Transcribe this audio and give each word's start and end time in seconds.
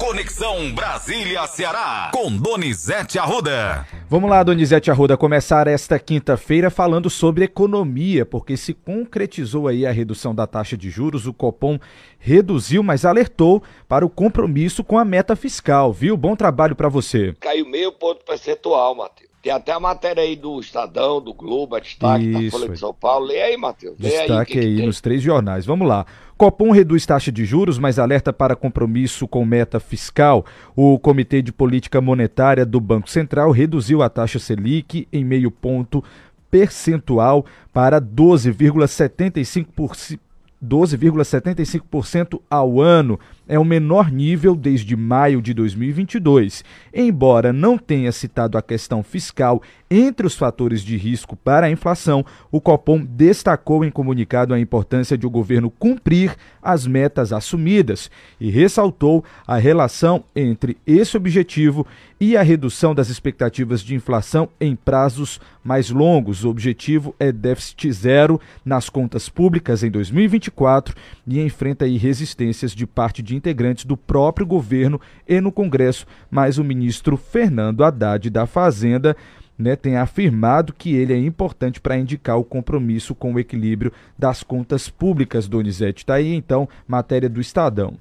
Conexão 0.00 0.72
Brasília-Ceará, 0.72 2.10
com 2.14 2.34
Donizete 2.34 3.18
Arruda. 3.18 3.86
Vamos 4.08 4.30
lá, 4.30 4.42
Donizete 4.42 4.90
Arruda, 4.90 5.14
começar 5.14 5.68
esta 5.68 5.98
quinta-feira 5.98 6.70
falando 6.70 7.10
sobre 7.10 7.44
economia, 7.44 8.24
porque 8.24 8.56
se 8.56 8.72
concretizou 8.72 9.68
aí 9.68 9.84
a 9.84 9.92
redução 9.92 10.34
da 10.34 10.46
taxa 10.46 10.74
de 10.74 10.88
juros, 10.88 11.26
o 11.26 11.34
Copom 11.34 11.78
reduziu, 12.18 12.82
mas 12.82 13.04
alertou 13.04 13.62
para 13.86 14.04
o 14.04 14.08
compromisso 14.08 14.82
com 14.82 14.96
a 14.96 15.04
meta 15.04 15.36
fiscal, 15.36 15.92
viu? 15.92 16.16
Bom 16.16 16.34
trabalho 16.34 16.74
para 16.74 16.88
você. 16.88 17.36
Caiu 17.38 17.68
meio 17.68 17.92
ponto 17.92 18.24
percentual, 18.24 18.94
Matheus. 18.94 19.28
Tem 19.42 19.52
até 19.52 19.72
a 19.72 19.80
matéria 19.80 20.22
aí 20.22 20.36
do 20.36 20.60
Estadão, 20.60 21.20
do 21.20 21.32
Globo, 21.32 21.74
a 21.74 21.80
destaque 21.80 22.24
Isso, 22.24 22.42
da 22.42 22.50
Folha 22.50 22.68
de 22.72 22.78
São 22.78 22.92
Paulo. 22.92 23.26
Lê 23.26 23.40
aí, 23.40 23.56
Matheus. 23.56 23.96
Destaque 23.98 24.58
aí, 24.58 24.64
que 24.64 24.80
aí 24.80 24.86
nos 24.86 25.00
três 25.00 25.22
jornais. 25.22 25.64
Vamos 25.64 25.88
lá. 25.88 26.04
Copom 26.40 26.70
reduz 26.70 27.04
taxa 27.04 27.30
de 27.30 27.44
juros, 27.44 27.78
mas 27.78 27.98
alerta 27.98 28.32
para 28.32 28.56
compromisso 28.56 29.28
com 29.28 29.44
meta 29.44 29.78
fiscal. 29.78 30.46
O 30.74 30.98
Comitê 30.98 31.42
de 31.42 31.52
Política 31.52 32.00
Monetária 32.00 32.64
do 32.64 32.80
Banco 32.80 33.10
Central 33.10 33.50
reduziu 33.50 34.02
a 34.02 34.08
taxa 34.08 34.38
Selic 34.38 35.06
em 35.12 35.22
meio 35.22 35.50
ponto 35.50 36.02
percentual 36.50 37.44
para 37.74 38.00
12,75%. 38.00 40.18
12,75% 40.64 42.40
ao 42.50 42.80
ano 42.80 43.20
é 43.50 43.58
o 43.58 43.64
menor 43.64 44.12
nível 44.12 44.54
desde 44.54 44.94
maio 44.94 45.42
de 45.42 45.52
2022. 45.52 46.64
Embora 46.94 47.52
não 47.52 47.76
tenha 47.76 48.12
citado 48.12 48.56
a 48.56 48.62
questão 48.62 49.02
fiscal 49.02 49.60
entre 49.90 50.24
os 50.24 50.36
fatores 50.36 50.82
de 50.82 50.96
risco 50.96 51.34
para 51.34 51.66
a 51.66 51.70
inflação, 51.70 52.24
o 52.48 52.60
Copom 52.60 53.04
destacou 53.04 53.84
em 53.84 53.90
comunicado 53.90 54.54
a 54.54 54.60
importância 54.60 55.18
de 55.18 55.26
o 55.26 55.30
governo 55.30 55.68
cumprir 55.68 56.36
as 56.62 56.86
metas 56.86 57.32
assumidas 57.32 58.08
e 58.38 58.50
ressaltou 58.50 59.24
a 59.44 59.56
relação 59.56 60.22
entre 60.36 60.76
esse 60.86 61.16
objetivo 61.16 61.84
e 62.20 62.36
a 62.36 62.42
redução 62.42 62.94
das 62.94 63.08
expectativas 63.08 63.80
de 63.80 63.96
inflação 63.96 64.48
em 64.60 64.76
prazos 64.76 65.40
mais 65.64 65.90
longos. 65.90 66.44
O 66.44 66.50
objetivo 66.50 67.12
é 67.18 67.32
déficit 67.32 67.90
zero 67.92 68.40
nas 68.64 68.88
contas 68.88 69.28
públicas 69.28 69.82
em 69.82 69.90
2024 69.90 70.94
e 71.26 71.40
enfrenta 71.40 71.86
resistências 71.86 72.72
de 72.72 72.86
parte 72.86 73.22
de 73.22 73.34
integrantes 73.40 73.86
do 73.86 73.96
próprio 73.96 74.46
governo 74.46 75.00
e 75.26 75.40
no 75.40 75.50
Congresso, 75.50 76.06
mas 76.30 76.58
o 76.58 76.64
ministro 76.64 77.16
Fernando 77.16 77.82
Haddad 77.82 78.28
da 78.28 78.46
Fazenda 78.46 79.16
né, 79.58 79.76
tem 79.76 79.96
afirmado 79.96 80.74
que 80.74 80.94
ele 80.94 81.14
é 81.14 81.18
importante 81.18 81.80
para 81.80 81.96
indicar 81.96 82.38
o 82.38 82.44
compromisso 82.44 83.14
com 83.14 83.32
o 83.32 83.38
equilíbrio 83.38 83.92
das 84.18 84.42
contas 84.42 84.90
públicas, 84.90 85.48
Donizete. 85.48 86.02
Está 86.02 86.14
aí, 86.14 86.34
então, 86.34 86.68
matéria 86.86 87.28
do 87.28 87.40
Estadão. 87.40 87.94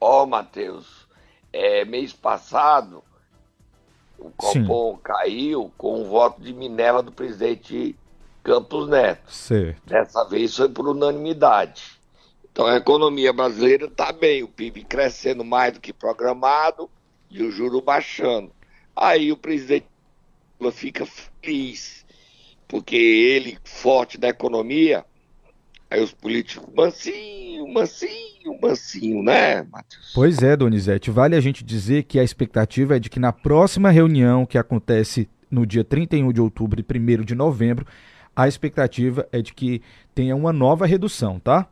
Ó, 0.00 0.22
oh, 0.22 0.26
Matheus, 0.26 1.08
é, 1.52 1.84
mês 1.84 2.12
passado, 2.12 3.02
o 4.18 4.30
Copom 4.30 4.94
Sim. 4.94 5.00
caiu 5.02 5.72
com 5.76 6.02
o 6.02 6.04
voto 6.04 6.40
de 6.42 6.52
Minerva 6.52 7.02
do 7.02 7.12
presidente 7.12 7.96
Campos 8.42 8.88
Neto. 8.88 9.30
Certo. 9.30 9.82
Dessa 9.86 10.24
vez 10.24 10.56
foi 10.56 10.68
por 10.68 10.88
unanimidade. 10.88 11.97
Então 12.58 12.66
a 12.66 12.76
economia 12.76 13.32
brasileira 13.32 13.84
está 13.84 14.10
bem, 14.10 14.42
o 14.42 14.48
PIB 14.48 14.82
crescendo 14.82 15.44
mais 15.44 15.74
do 15.74 15.80
que 15.80 15.92
programado 15.92 16.90
e 17.30 17.40
o 17.44 17.52
juro 17.52 17.80
baixando. 17.80 18.50
Aí 18.96 19.30
o 19.30 19.36
presidente 19.36 19.86
Lula 20.58 20.72
fica 20.72 21.06
feliz, 21.06 22.04
porque 22.66 22.96
ele, 22.96 23.56
forte 23.62 24.18
da 24.18 24.26
economia, 24.28 25.04
aí 25.88 26.02
os 26.02 26.12
políticos, 26.12 26.68
mansinho, 26.74 27.72
mansinho, 27.72 28.58
mansinho, 28.60 29.22
né, 29.22 29.62
Matheus? 29.62 30.10
Pois 30.12 30.42
é, 30.42 30.56
Donizete, 30.56 31.12
vale 31.12 31.36
a 31.36 31.40
gente 31.40 31.62
dizer 31.62 32.02
que 32.02 32.18
a 32.18 32.24
expectativa 32.24 32.96
é 32.96 32.98
de 32.98 33.08
que 33.08 33.20
na 33.20 33.32
próxima 33.32 33.88
reunião 33.88 34.44
que 34.44 34.58
acontece 34.58 35.30
no 35.48 35.64
dia 35.64 35.84
31 35.84 36.32
de 36.32 36.40
outubro 36.40 36.80
e 36.80 36.98
1 36.98 37.22
de 37.22 37.36
novembro, 37.36 37.86
a 38.34 38.48
expectativa 38.48 39.28
é 39.30 39.40
de 39.40 39.54
que 39.54 39.80
tenha 40.12 40.34
uma 40.34 40.52
nova 40.52 40.86
redução, 40.86 41.38
tá? 41.38 41.68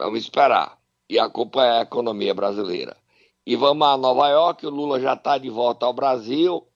Vamos 0.00 0.20
esperar 0.20 0.78
e 1.10 1.18
acompanhar 1.18 1.80
a 1.80 1.82
economia 1.82 2.32
brasileira. 2.32 2.96
E 3.44 3.54
vamos 3.54 3.86
a 3.86 3.98
Nova 3.98 4.28
York, 4.30 4.66
o 4.66 4.70
Lula 4.70 4.98
já 4.98 5.12
está 5.12 5.36
de 5.36 5.50
volta 5.50 5.84
ao 5.84 5.92
Brasil, 5.92 6.66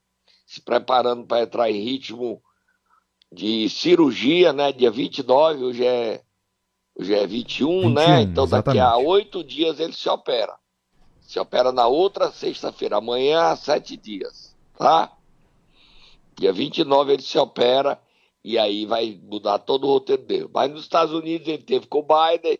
se 0.44 0.60
preparando 0.60 1.24
para 1.24 1.42
entrar 1.42 1.70
em 1.70 1.80
ritmo 1.80 2.42
de 3.32 3.66
cirurgia, 3.70 4.52
né? 4.52 4.72
Dia 4.72 4.90
29, 4.90 5.64
hoje 5.64 5.86
é, 5.86 6.20
hoje 6.94 7.14
é 7.14 7.26
21, 7.26 7.80
21 7.80 7.94
né? 7.94 8.20
Então 8.20 8.44
exatamente. 8.44 8.78
daqui 8.78 8.78
a 8.78 8.96
oito 8.98 9.42
dias 9.42 9.80
ele 9.80 9.94
se 9.94 10.06
opera. 10.06 10.54
Se 11.22 11.40
opera 11.40 11.72
na 11.72 11.86
outra 11.86 12.30
sexta-feira, 12.30 12.98
amanhã, 12.98 13.56
sete 13.56 13.96
dias, 13.96 14.54
tá? 14.76 15.10
Dia 16.36 16.52
29 16.52 17.14
ele 17.14 17.22
se 17.22 17.38
opera 17.38 17.98
e 18.44 18.58
aí 18.58 18.84
vai 18.84 19.18
mudar 19.22 19.60
todo 19.60 19.84
o 19.86 19.92
roteiro 19.92 20.24
dele. 20.24 20.50
Mas 20.52 20.70
nos 20.70 20.82
Estados 20.82 21.14
Unidos 21.14 21.48
ele 21.48 21.62
teve 21.62 21.86
com 21.86 22.00
o 22.00 22.02
Biden, 22.02 22.58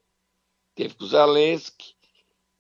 teve 0.75 0.95
com 0.95 1.05
o 1.05 1.09
Zelensky 1.09 1.95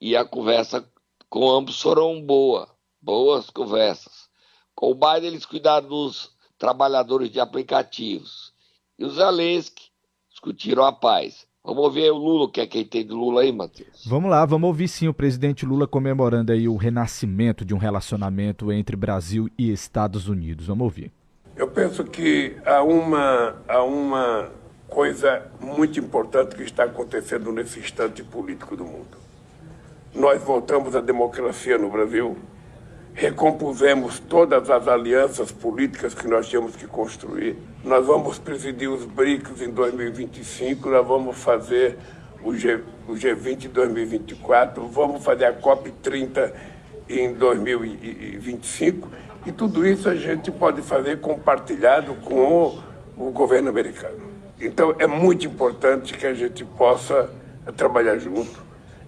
e 0.00 0.16
a 0.16 0.24
conversa 0.24 0.86
com 1.28 1.50
ambos 1.50 1.80
foram 1.80 2.20
boa, 2.22 2.68
boas 3.00 3.50
conversas. 3.50 4.28
Com 4.74 4.90
o 4.90 4.94
Biden 4.94 5.30
eles 5.30 5.46
cuidaram 5.46 5.88
dos 5.88 6.30
trabalhadores 6.58 7.30
de 7.30 7.40
aplicativos 7.40 8.52
e 8.98 9.04
o 9.04 9.10
Zelensky 9.10 9.90
discutiram 10.30 10.84
a 10.84 10.92
paz. 10.92 11.46
Vamos 11.64 11.82
ouvir 11.82 12.10
o 12.10 12.16
Lula, 12.18 12.44
o 12.44 12.48
que 12.48 12.60
é 12.60 12.66
que 12.66 12.84
tem 12.84 13.06
do 13.06 13.16
Lula 13.16 13.40
aí, 13.40 13.50
Matheus? 13.50 14.04
Vamos 14.06 14.30
lá, 14.30 14.44
vamos 14.44 14.68
ouvir 14.68 14.86
sim 14.86 15.08
o 15.08 15.14
presidente 15.14 15.64
Lula 15.64 15.88
comemorando 15.88 16.52
aí 16.52 16.68
o 16.68 16.76
renascimento 16.76 17.64
de 17.64 17.72
um 17.72 17.78
relacionamento 17.78 18.70
entre 18.70 18.94
Brasil 18.94 19.48
e 19.58 19.72
Estados 19.72 20.28
Unidos. 20.28 20.66
Vamos 20.66 20.84
ouvir. 20.84 21.10
Eu 21.56 21.68
penso 21.68 22.04
que 22.04 22.56
há 22.66 22.82
uma, 22.82 23.62
há 23.66 23.82
uma 23.82 24.50
coisa 24.94 25.42
muito 25.60 25.98
importante 25.98 26.54
que 26.54 26.62
está 26.62 26.84
acontecendo 26.84 27.50
nesse 27.50 27.80
instante 27.80 28.22
político 28.22 28.76
do 28.76 28.84
mundo. 28.84 29.18
Nós 30.14 30.40
voltamos 30.40 30.94
à 30.94 31.00
democracia 31.00 31.76
no 31.76 31.90
Brasil, 31.90 32.38
recompusemos 33.12 34.20
todas 34.20 34.70
as 34.70 34.86
alianças 34.86 35.50
políticas 35.50 36.14
que 36.14 36.28
nós 36.28 36.48
tínhamos 36.48 36.76
que 36.76 36.86
construir. 36.86 37.56
Nós 37.82 38.06
vamos 38.06 38.38
presidir 38.38 38.88
os 38.88 39.04
BRICS 39.04 39.62
em 39.62 39.70
2025, 39.70 40.88
nós 40.88 41.04
vamos 41.04 41.38
fazer 41.38 41.98
o, 42.44 42.54
G, 42.54 42.80
o 43.08 43.14
G20 43.14 43.64
em 43.64 43.68
2024, 43.70 44.86
vamos 44.86 45.24
fazer 45.24 45.46
a 45.46 45.52
COP 45.52 45.90
30 46.04 46.54
em 47.08 47.32
2025, 47.32 49.08
e 49.44 49.50
tudo 49.50 49.84
isso 49.84 50.08
a 50.08 50.14
gente 50.14 50.52
pode 50.52 50.82
fazer 50.82 51.20
compartilhado 51.20 52.14
com 52.14 52.78
o, 53.16 53.28
o 53.28 53.30
governo 53.32 53.68
americano. 53.68 54.33
Então 54.64 54.94
é 54.98 55.06
muito 55.06 55.46
importante 55.46 56.14
que 56.14 56.26
a 56.26 56.32
gente 56.32 56.64
possa 56.64 57.30
trabalhar 57.76 58.16
junto. 58.18 58.64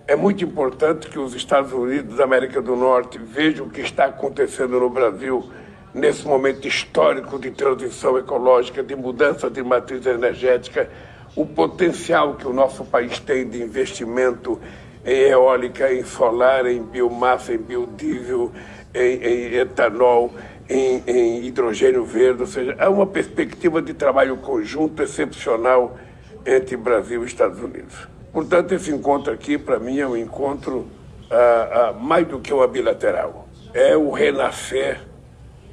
É 0.06 0.14
muito 0.14 0.44
importante 0.44 1.08
que 1.08 1.18
os 1.18 1.34
Estados 1.34 1.72
Unidos 1.72 2.16
da 2.16 2.24
América 2.24 2.60
do 2.60 2.76
Norte 2.76 3.18
vejam 3.18 3.66
o 3.66 3.70
que 3.70 3.80
está 3.80 4.04
acontecendo 4.04 4.78
no 4.78 4.90
Brasil 4.90 5.50
nesse 5.94 6.26
momento 6.26 6.68
histórico 6.68 7.38
de 7.38 7.50
transição 7.50 8.18
ecológica, 8.18 8.82
de 8.82 8.94
mudança 8.94 9.50
de 9.50 9.62
matriz 9.62 10.04
energética, 10.04 10.90
o 11.34 11.46
potencial 11.46 12.34
que 12.34 12.46
o 12.46 12.52
nosso 12.52 12.84
país 12.84 13.18
tem 13.18 13.48
de 13.48 13.62
investimento 13.62 14.60
em 15.04 15.30
eólica, 15.30 15.92
em 15.92 16.04
solar, 16.04 16.66
em 16.66 16.82
biomassa, 16.82 17.54
em 17.54 17.58
biodiesel, 17.58 18.52
em, 18.94 19.16
em 19.22 19.54
etanol, 19.54 20.32
em, 20.68 21.02
em, 21.06 21.44
hidrogênio 21.44 22.04
verde, 22.04 22.42
ou 22.42 22.46
seja, 22.46 22.76
há 22.78 22.88
uma 22.88 23.06
perspectiva 23.06 23.80
de 23.80 23.94
trabalho 23.94 24.36
conjunto 24.38 25.02
excepcional 25.02 25.96
entre 26.44 26.76
Brasil 26.76 27.22
e 27.22 27.26
Estados 27.26 27.60
Unidos. 27.60 27.94
Portanto, 28.32 28.72
esse 28.72 28.90
encontro 28.90 29.32
aqui, 29.32 29.56
para 29.56 29.78
mim, 29.78 29.98
é 29.98 30.06
um 30.06 30.16
encontro 30.16 30.86
ah, 31.30 31.70
ah, 31.72 31.92
mais 31.92 32.26
do 32.26 32.40
que 32.40 32.52
uma 32.52 32.66
bilateral. 32.66 33.48
É 33.72 33.96
o 33.96 34.10
renascer 34.10 35.00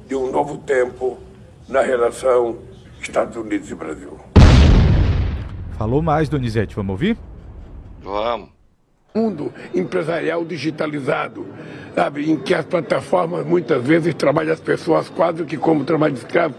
de 0.06 0.14
um 0.14 0.30
novo 0.30 0.58
tempo 0.58 1.18
na 1.68 1.80
relação 1.80 2.58
Estados 3.00 3.36
Unidos 3.36 3.70
e 3.70 3.74
Brasil. 3.74 4.18
Falou 5.76 6.00
mais, 6.00 6.28
Donizete, 6.28 6.74
vamos 6.74 6.92
ouvir? 6.92 7.18
Vamos 8.02 8.53
mundo 9.16 9.52
empresarial 9.72 10.44
digitalizado, 10.44 11.46
sabe, 11.94 12.28
em 12.28 12.34
que 12.36 12.52
as 12.52 12.64
plataformas 12.64 13.46
muitas 13.46 13.80
vezes 13.80 14.12
trabalham 14.12 14.52
as 14.52 14.58
pessoas 14.58 15.08
quase 15.08 15.44
que 15.44 15.56
como 15.56 15.84
trabalho 15.84 16.14
de 16.14 16.18
escravo. 16.18 16.56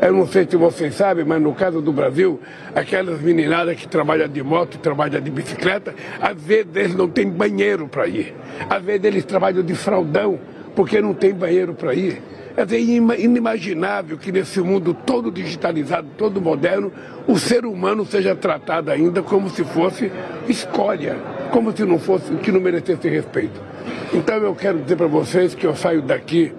Eu 0.00 0.12
não 0.12 0.26
sei 0.26 0.44
se 0.44 0.56
vocês 0.56 0.96
sabem, 0.96 1.24
mas 1.24 1.40
no 1.40 1.54
caso 1.54 1.80
do 1.80 1.92
Brasil, 1.92 2.40
aquelas 2.74 3.20
meninadas 3.20 3.76
que 3.76 3.86
trabalham 3.86 4.26
de 4.26 4.42
moto, 4.42 4.78
trabalham 4.78 5.20
de 5.20 5.30
bicicleta, 5.30 5.94
às 6.20 6.42
vezes 6.42 6.74
eles 6.74 6.96
não 6.96 7.08
têm 7.08 7.30
banheiro 7.30 7.86
para 7.86 8.08
ir. 8.08 8.34
Às 8.68 8.82
vezes 8.82 9.04
eles 9.04 9.24
trabalham 9.24 9.62
de 9.62 9.74
fraldão, 9.76 10.40
porque 10.74 11.00
não 11.00 11.14
tem 11.14 11.32
banheiro 11.32 11.72
para 11.72 11.94
ir. 11.94 12.20
É 12.56 13.20
inimaginável 13.20 14.18
que 14.18 14.32
nesse 14.32 14.60
mundo 14.60 14.92
todo 14.92 15.30
digitalizado, 15.30 16.08
todo 16.18 16.40
moderno, 16.40 16.90
o 17.28 17.38
ser 17.38 17.64
humano 17.64 18.04
seja 18.04 18.34
tratado 18.34 18.90
ainda 18.90 19.22
como 19.22 19.48
se 19.48 19.62
fosse 19.62 20.10
escolha 20.48 21.31
como 21.52 21.70
se 21.76 21.84
não 21.84 21.98
fosse, 21.98 22.34
que 22.36 22.50
não 22.50 22.60
merecesse 22.60 23.08
respeito. 23.08 23.60
Então 24.12 24.36
eu 24.36 24.54
quero 24.54 24.80
dizer 24.80 24.96
para 24.96 25.06
vocês 25.06 25.54
que 25.54 25.66
eu 25.66 25.76
saio 25.76 26.00
daqui 26.00 26.52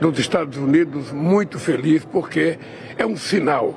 dos 0.00 0.18
Estados 0.18 0.56
Unidos 0.56 1.10
muito 1.10 1.58
feliz 1.58 2.04
porque 2.04 2.56
é 2.96 3.04
um 3.04 3.16
sinal, 3.16 3.74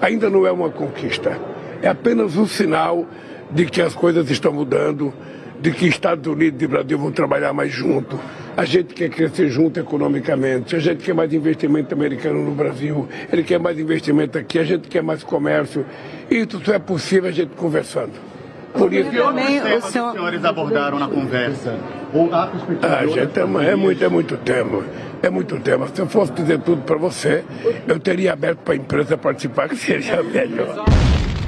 ainda 0.00 0.28
não 0.28 0.44
é 0.44 0.50
uma 0.50 0.68
conquista, 0.68 1.38
é 1.80 1.88
apenas 1.88 2.36
um 2.36 2.46
sinal 2.46 3.06
de 3.50 3.64
que 3.64 3.80
as 3.80 3.94
coisas 3.94 4.28
estão 4.28 4.52
mudando, 4.52 5.14
de 5.60 5.70
que 5.70 5.86
Estados 5.86 6.26
Unidos 6.26 6.60
e 6.60 6.66
Brasil 6.66 6.98
vão 6.98 7.12
trabalhar 7.12 7.52
mais 7.52 7.70
junto. 7.70 8.18
A 8.56 8.64
gente 8.64 8.94
quer 8.94 9.08
crescer 9.08 9.48
junto 9.48 9.78
economicamente, 9.78 10.74
a 10.74 10.80
gente 10.80 11.04
quer 11.04 11.14
mais 11.14 11.32
investimento 11.32 11.94
americano 11.94 12.42
no 12.42 12.50
Brasil, 12.50 13.08
ele 13.32 13.44
quer 13.44 13.60
mais 13.60 13.78
investimento 13.78 14.36
aqui, 14.36 14.58
a 14.58 14.64
gente 14.64 14.88
quer 14.88 15.02
mais 15.02 15.22
comércio. 15.22 15.86
Isso 16.28 16.60
só 16.64 16.74
é 16.74 16.78
possível 16.80 17.28
a 17.28 17.32
gente 17.32 17.50
conversando. 17.54 18.31
Por 18.72 18.92
isso 18.92 19.10
que 19.10 19.18
também 19.18 19.60
os 19.76 19.84
senhores 19.84 20.44
abordaram 20.44 20.98
na 20.98 21.08
conversa. 21.08 21.78
Ou 22.12 22.34
há 22.34 22.46
perspectiva 22.46 22.94
ah, 22.94 23.06
gente, 23.06 23.38
é, 23.38 23.70
é, 23.70 23.76
muito, 23.76 24.04
é 24.04 24.08
muito 24.08 24.36
tempo. 24.38 24.84
É 25.22 25.30
muito 25.30 25.60
tempo. 25.60 25.88
Se 25.94 26.00
eu 26.00 26.08
fosse 26.08 26.32
dizer 26.32 26.60
tudo 26.60 26.82
para 26.82 26.96
você, 26.96 27.44
eu 27.86 28.00
teria 28.00 28.32
aberto 28.32 28.58
para 28.58 28.74
a 28.74 28.76
empresa 28.76 29.16
participar, 29.16 29.68
que 29.68 29.76
seria 29.76 30.22
melhor. 30.22 30.84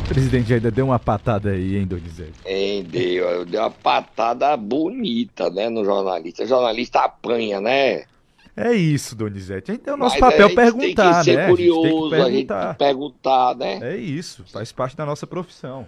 O 0.04 0.06
presidente 0.06 0.52
ainda 0.52 0.70
deu 0.70 0.86
uma 0.86 0.98
patada 0.98 1.50
aí, 1.50 1.76
hein, 1.76 1.86
Donizete? 1.86 2.32
Hein, 2.44 2.84
deu. 2.84 3.44
Deu 3.46 3.62
uma 3.62 3.70
patada 3.70 4.56
bonita, 4.56 5.48
né, 5.50 5.68
no 5.70 5.84
jornalista. 5.84 6.44
O 6.44 6.46
jornalista 6.46 7.00
apanha, 7.00 7.60
né? 7.60 8.04
É 8.56 8.72
isso, 8.72 9.16
Donizete. 9.16 9.70
A 9.70 9.74
gente 9.74 9.82
tem 9.82 9.94
o 9.94 9.96
nosso 9.96 10.20
Mas 10.20 10.30
papel 10.30 10.46
a 10.46 10.50
perguntar, 10.50 10.84
tem 10.84 10.94
que 10.94 11.24
ser 11.24 11.36
né? 11.36 11.48
Curioso, 11.48 12.14
a 12.14 12.30
gente 12.30 12.46
tem 12.46 12.46
que 12.46 12.48
perguntar. 12.48 12.60
A 12.60 12.66
gente 12.68 12.76
perguntar, 12.76 13.56
né? 13.56 13.78
É 13.82 13.96
isso, 13.96 14.44
faz 14.52 14.70
parte 14.70 14.96
da 14.96 15.04
nossa 15.04 15.26
profissão. 15.26 15.86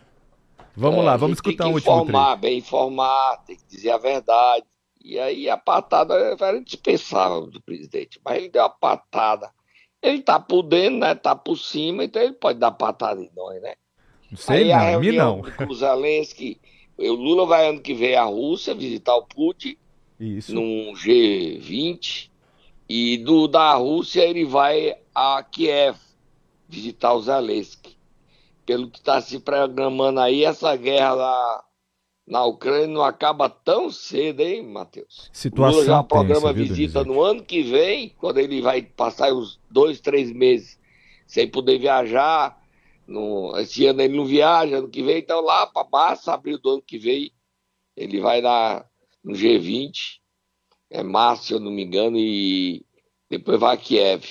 Vamos 0.76 1.00
é, 1.00 1.02
lá, 1.02 1.17
vamos 1.17 1.38
escutar 1.38 1.67
um 1.67 1.73
último 1.73 2.02
informar, 2.02 2.37
bem 2.37 2.58
informar, 2.58 3.43
tem 3.46 3.56
que 3.56 3.67
dizer 3.67 3.90
a 3.90 3.99
verdade. 3.99 4.67
E 5.02 5.19
aí 5.19 5.49
a 5.49 5.56
patada 5.56 6.14
era 6.14 6.58
indispensável 6.58 7.46
do 7.46 7.62
presidente, 7.62 8.20
mas 8.25 8.37
ele 8.38 8.49
deu 8.49 8.64
a 8.64 8.69
patada. 8.69 9.50
Ele 10.02 10.20
tá 10.20 10.38
por 10.38 10.62
dentro, 10.62 10.99
né? 10.99 11.14
Tá 11.14 11.34
por 11.34 11.56
cima, 11.56 12.05
então 12.05 12.20
ele 12.20 12.34
pode 12.34 12.58
dar 12.58 12.73
patada 12.73 13.20
em 13.20 13.31
nós, 13.34 13.62
né? 13.62 13.75
Não 14.31 14.37
sei 14.37 14.64
aí 14.64 14.69
não, 14.69 14.75
a 14.75 14.81
reunião 14.81 15.43
não. 15.43 15.67
com 15.67 15.73
o 15.73 15.75
Zelensky, 15.75 16.61
o 16.99 17.12
Lula 17.12 17.46
vai 17.46 17.69
ano 17.69 17.81
que 17.81 17.94
vem 17.94 18.17
à 18.17 18.25
Rússia 18.25 18.75
visitar 18.75 19.14
o 19.14 19.23
Putin 19.23 19.76
Isso. 20.19 20.55
num 20.55 20.93
G20 20.94 22.31
e 22.88 23.19
do 23.19 23.46
da 23.46 23.75
Rússia 23.75 24.23
ele 24.23 24.44
vai 24.44 24.96
a 25.14 25.43
Kiev 25.43 25.96
visitar 26.69 27.14
o 27.14 27.23
Zelensky. 27.23 27.96
Pelo 28.67 28.91
que 28.91 28.99
está 28.99 29.21
se 29.21 29.39
programando 29.39 30.21
aí, 30.21 30.45
essa 30.45 30.75
guerra 30.77 31.15
lá 31.15 31.65
na 32.27 32.45
Ucrânia 32.45 32.89
não 32.89 33.03
acaba 33.03 33.49
tão 33.49 33.91
cedo, 33.91 34.41
hein, 34.41 34.63
Matheus? 34.67 35.31
Situação 35.33 35.81
Lula 35.81 35.87
já 35.87 36.03
programa 36.03 36.53
tensa, 36.53 36.53
visita 36.53 37.05
no 37.05 37.23
ano 37.23 37.45
que 37.45 37.63
vem, 37.63 38.11
quando 38.19 38.39
ele 38.39 38.61
vai 38.61 38.83
passar 38.83 39.33
os 39.33 39.61
dois, 39.71 40.01
três 40.01 40.33
meses 40.33 40.79
sem 41.27 41.49
poder 41.49 41.79
viajar 41.79 42.61
no, 43.07 43.57
esse 43.59 43.87
ano 43.87 44.03
ele 44.03 44.17
não 44.17 44.25
viaja, 44.25 44.79
ano 44.79 44.89
que 44.89 45.03
vem, 45.03 45.19
então 45.19 45.41
lá 45.41 45.67
para 45.67 45.89
março, 45.89 46.31
abril 46.31 46.59
do 46.59 46.71
ano 46.71 46.83
que 46.83 46.99
vem, 46.99 47.33
ele 47.97 48.21
vai 48.21 48.41
na, 48.41 48.85
no 49.23 49.33
G20, 49.33 50.19
é 50.91 51.03
março, 51.03 51.45
se 51.45 51.53
eu 51.53 51.61
não 51.61 51.71
me 51.71 51.85
engano, 51.85 52.19
e 52.19 52.85
depois 53.31 53.61
vai 53.61 53.75
a 53.75 53.79
Kiev. 53.79 54.25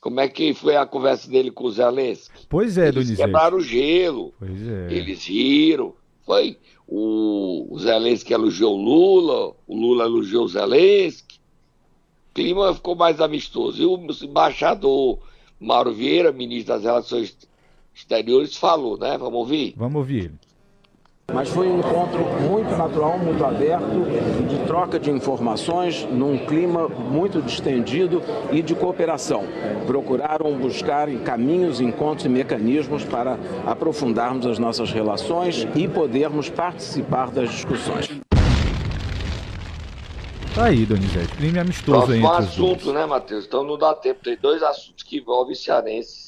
Como 0.00 0.20
é 0.20 0.28
que 0.28 0.54
foi 0.54 0.76
a 0.76 0.86
conversa 0.86 1.28
dele 1.28 1.50
com 1.50 1.64
o 1.64 1.70
Zelensky? 1.72 2.46
Pois 2.48 2.78
é, 2.78 2.82
Eles 2.82 2.94
Donizete. 2.94 3.20
quebraram 3.20 3.56
o 3.58 3.60
gelo, 3.60 4.32
pois 4.38 4.68
é. 4.68 4.92
eles 4.92 5.26
riram, 5.26 5.92
foi 6.24 6.56
o, 6.86 7.66
o 7.70 7.78
Zelensky 7.78 8.32
elogiou 8.32 8.74
o 8.78 8.82
Lula, 8.82 9.54
o 9.66 9.76
Lula 9.76 10.04
elogiou 10.04 10.44
o 10.44 10.48
Zelensky, 10.48 11.38
o 12.30 12.34
clima 12.34 12.72
ficou 12.74 12.94
mais 12.94 13.20
amistoso. 13.20 13.82
E 13.82 13.86
o 13.86 13.98
embaixador 14.22 15.18
Mauro 15.58 15.92
Vieira, 15.92 16.30
ministro 16.32 16.74
das 16.74 16.84
Relações 16.84 17.36
Exteriores, 17.94 18.56
falou, 18.56 18.96
né? 18.96 19.18
Vamos 19.18 19.40
ouvir? 19.40 19.74
Vamos 19.76 19.96
ouvir. 19.96 20.32
Mas 21.30 21.50
foi 21.50 21.68
um 21.68 21.78
encontro 21.78 22.24
muito 22.40 22.74
natural, 22.74 23.18
muito 23.18 23.44
aberto, 23.44 23.84
de 24.48 24.58
troca 24.66 24.98
de 24.98 25.10
informações, 25.10 26.04
num 26.10 26.38
clima 26.38 26.88
muito 26.88 27.42
distendido 27.42 28.22
e 28.50 28.62
de 28.62 28.74
cooperação. 28.74 29.44
Procuraram 29.86 30.56
buscar 30.56 31.06
caminhos, 31.18 31.82
encontros 31.82 32.24
e 32.24 32.30
mecanismos 32.30 33.04
para 33.04 33.38
aprofundarmos 33.66 34.46
as 34.46 34.58
nossas 34.58 34.90
relações 34.90 35.68
e 35.76 35.86
podermos 35.86 36.48
participar 36.48 37.30
das 37.30 37.50
discussões. 37.50 38.08
Tá 40.54 40.64
aí, 40.64 40.86
Donizete. 40.86 41.36
Crime 41.36 41.58
amistoso 41.58 42.06
Próximo 42.06 42.32
aí. 42.32 42.38
assunto, 42.38 42.92
né, 42.92 43.04
Matheus? 43.04 43.44
Então 43.44 43.62
não 43.62 43.76
dá 43.76 43.94
tempo. 43.94 44.24
Tem 44.24 44.36
dois 44.36 44.62
assuntos 44.62 45.04
que 45.04 45.18
envolvem 45.18 45.54
cearense, 45.54 46.27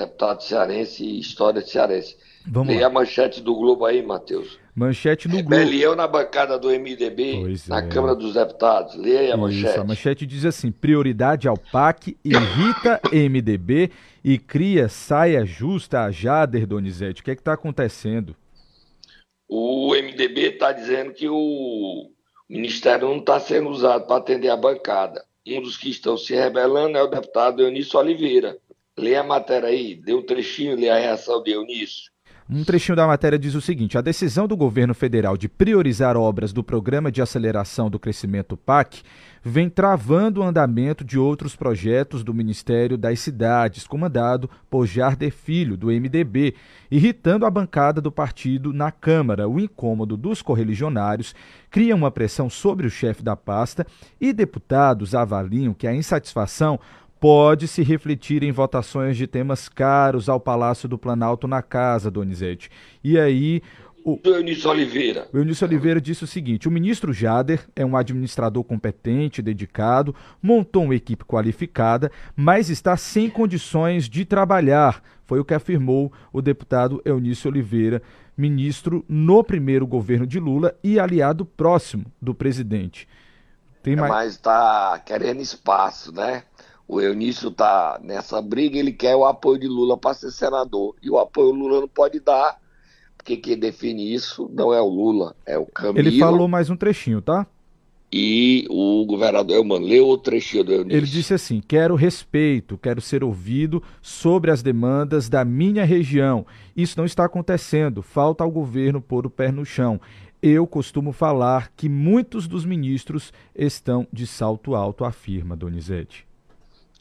deputado 0.00 0.42
cearense 0.42 1.04
e 1.04 1.20
história 1.20 1.60
cearense. 1.60 2.16
Vamos 2.46 2.68
Leia 2.68 2.82
lá. 2.82 2.86
a 2.86 2.90
manchete 2.90 3.40
do 3.40 3.54
Globo 3.54 3.84
aí, 3.84 4.02
Matheus. 4.02 4.58
Manchete 4.74 5.28
do 5.28 5.36
Globo. 5.36 5.54
Rebelião 5.54 5.94
na 5.94 6.06
bancada 6.06 6.58
do 6.58 6.68
MDB, 6.68 7.38
pois 7.40 7.68
na 7.68 7.80
é. 7.80 7.88
Câmara 7.88 8.14
dos 8.14 8.34
Deputados. 8.34 8.96
Leia 8.96 9.34
a 9.34 9.36
manchete. 9.36 9.78
A 9.78 9.84
manchete 9.84 10.26
diz 10.26 10.44
assim: 10.44 10.72
prioridade 10.72 11.46
ao 11.46 11.56
PAC, 11.56 12.16
irrita 12.24 13.00
MDB 13.12 13.90
e 14.24 14.38
cria 14.38 14.88
saia 14.88 15.44
justa 15.44 16.04
a 16.04 16.10
Jader 16.10 16.66
Donizete. 16.66 17.20
O 17.20 17.24
que 17.24 17.30
é 17.30 17.34
que 17.34 17.40
está 17.40 17.52
acontecendo? 17.52 18.34
O 19.48 19.94
MDB 19.94 20.52
está 20.52 20.72
dizendo 20.72 21.12
que 21.12 21.28
o 21.28 22.10
Ministério 22.48 23.08
não 23.08 23.18
está 23.18 23.38
sendo 23.38 23.68
usado 23.68 24.06
para 24.06 24.16
atender 24.16 24.48
a 24.48 24.56
bancada. 24.56 25.24
Um 25.46 25.60
dos 25.60 25.76
que 25.76 25.90
estão 25.90 26.16
se 26.16 26.34
rebelando 26.34 26.96
é 26.96 27.02
o 27.02 27.08
deputado 27.08 27.60
Eunício 27.60 27.98
Oliveira. 27.98 28.56
Leia 28.98 29.20
a 29.20 29.24
matéria 29.24 29.68
aí, 29.68 29.94
dê 29.94 30.14
um 30.14 30.22
trechinho, 30.22 30.76
lê 30.76 30.90
a 30.90 30.98
reação 30.98 31.42
de 31.42 31.52
Eunício. 31.52 32.10
Um 32.52 32.64
trechinho 32.64 32.96
da 32.96 33.06
matéria 33.06 33.38
diz 33.38 33.54
o 33.54 33.60
seguinte: 33.60 33.96
a 33.96 34.00
decisão 34.00 34.48
do 34.48 34.56
governo 34.56 34.92
federal 34.92 35.36
de 35.36 35.48
priorizar 35.48 36.16
obras 36.16 36.52
do 36.52 36.64
Programa 36.64 37.10
de 37.10 37.22
Aceleração 37.22 37.88
do 37.88 37.96
Crescimento 37.96 38.56
PAC 38.56 39.02
vem 39.42 39.70
travando 39.70 40.40
o 40.40 40.42
andamento 40.42 41.04
de 41.04 41.18
outros 41.18 41.54
projetos 41.54 42.22
do 42.24 42.34
Ministério 42.34 42.98
das 42.98 43.20
Cidades, 43.20 43.86
comandado 43.86 44.50
por 44.68 44.84
Jarder 44.84 45.32
Filho, 45.32 45.76
do 45.76 45.86
MDB, 45.86 46.54
irritando 46.90 47.46
a 47.46 47.50
bancada 47.50 48.00
do 48.00 48.10
partido 48.10 48.72
na 48.72 48.90
Câmara. 48.90 49.48
O 49.48 49.60
incômodo 49.60 50.16
dos 50.16 50.42
correligionários 50.42 51.34
cria 51.70 51.94
uma 51.94 52.10
pressão 52.10 52.50
sobre 52.50 52.86
o 52.86 52.90
chefe 52.90 53.22
da 53.22 53.36
pasta 53.36 53.86
e 54.20 54.32
deputados 54.32 55.14
avaliam 55.14 55.72
que 55.72 55.86
a 55.86 55.94
insatisfação 55.94 56.80
pode 57.20 57.68
se 57.68 57.82
refletir 57.82 58.42
em 58.42 58.50
votações 58.50 59.16
de 59.16 59.26
temas 59.26 59.68
caros 59.68 60.28
ao 60.28 60.40
Palácio 60.40 60.88
do 60.88 60.98
Planalto 60.98 61.46
na 61.46 61.62
casa, 61.62 62.10
Donizete. 62.10 62.70
E 63.04 63.18
aí. 63.18 63.62
O 64.02 64.18
Eunício 64.24 64.70
Oliveira. 64.70 65.28
O 65.30 65.36
Eunício 65.36 65.66
Oliveira 65.66 66.00
disse 66.00 66.24
o 66.24 66.26
seguinte: 66.26 66.66
o 66.66 66.70
ministro 66.70 67.12
Jader 67.12 67.68
é 67.76 67.84
um 67.84 67.94
administrador 67.94 68.64
competente, 68.64 69.42
dedicado, 69.42 70.14
montou 70.42 70.84
uma 70.84 70.94
equipe 70.94 71.22
qualificada, 71.22 72.10
mas 72.34 72.70
está 72.70 72.96
sem 72.96 73.28
condições 73.28 74.08
de 74.08 74.24
trabalhar. 74.24 75.02
Foi 75.26 75.38
o 75.38 75.44
que 75.44 75.52
afirmou 75.52 76.10
o 76.32 76.40
deputado 76.40 77.02
Eunício 77.04 77.50
Oliveira, 77.50 78.02
ministro 78.34 79.04
no 79.06 79.44
primeiro 79.44 79.86
governo 79.86 80.26
de 80.26 80.40
Lula 80.40 80.74
e 80.82 80.98
aliado 80.98 81.44
próximo 81.44 82.06
do 82.20 82.34
presidente. 82.34 83.06
Tem 83.82 83.94
mais... 83.94 84.10
É, 84.10 84.14
mas 84.14 84.32
está 84.32 85.00
querendo 85.04 85.40
espaço, 85.40 86.12
né? 86.12 86.42
O 86.92 87.00
Eunício 87.00 87.52
tá 87.52 88.00
nessa 88.02 88.42
briga, 88.42 88.76
ele 88.76 88.90
quer 88.90 89.14
o 89.14 89.24
apoio 89.24 89.60
de 89.60 89.68
Lula 89.68 89.96
para 89.96 90.12
ser 90.12 90.32
senador. 90.32 90.96
E 91.00 91.08
o 91.08 91.20
apoio 91.20 91.52
Lula 91.52 91.82
não 91.82 91.86
pode 91.86 92.18
dar, 92.18 92.58
porque 93.16 93.36
quem 93.36 93.56
define 93.56 94.12
isso 94.12 94.50
não 94.52 94.74
é 94.74 94.80
o 94.80 94.88
Lula, 94.88 95.36
é 95.46 95.56
o 95.56 95.66
Camilo. 95.66 96.00
Ele 96.00 96.18
falou 96.18 96.48
mais 96.48 96.68
um 96.68 96.74
trechinho, 96.74 97.22
tá? 97.22 97.46
E 98.12 98.66
o 98.68 99.06
governador, 99.06 99.64
mano, 99.64 99.86
leu 99.86 100.08
o 100.08 100.18
trechinho 100.18 100.64
do 100.64 100.72
Eunício. 100.72 100.96
Ele 100.96 101.06
disse 101.06 101.32
assim: 101.32 101.60
quero 101.60 101.94
respeito, 101.94 102.76
quero 102.76 103.00
ser 103.00 103.22
ouvido 103.22 103.80
sobre 104.02 104.50
as 104.50 104.60
demandas 104.60 105.28
da 105.28 105.44
minha 105.44 105.84
região. 105.84 106.44
Isso 106.76 106.98
não 106.98 107.04
está 107.04 107.24
acontecendo, 107.24 108.02
falta 108.02 108.42
ao 108.42 108.50
governo 108.50 109.00
pôr 109.00 109.24
o 109.26 109.30
pé 109.30 109.52
no 109.52 109.64
chão. 109.64 110.00
Eu 110.42 110.66
costumo 110.66 111.12
falar 111.12 111.70
que 111.76 111.88
muitos 111.88 112.48
dos 112.48 112.64
ministros 112.64 113.32
estão 113.54 114.08
de 114.12 114.26
salto 114.26 114.74
alto, 114.74 115.04
afirma 115.04 115.54
Donizete. 115.54 116.28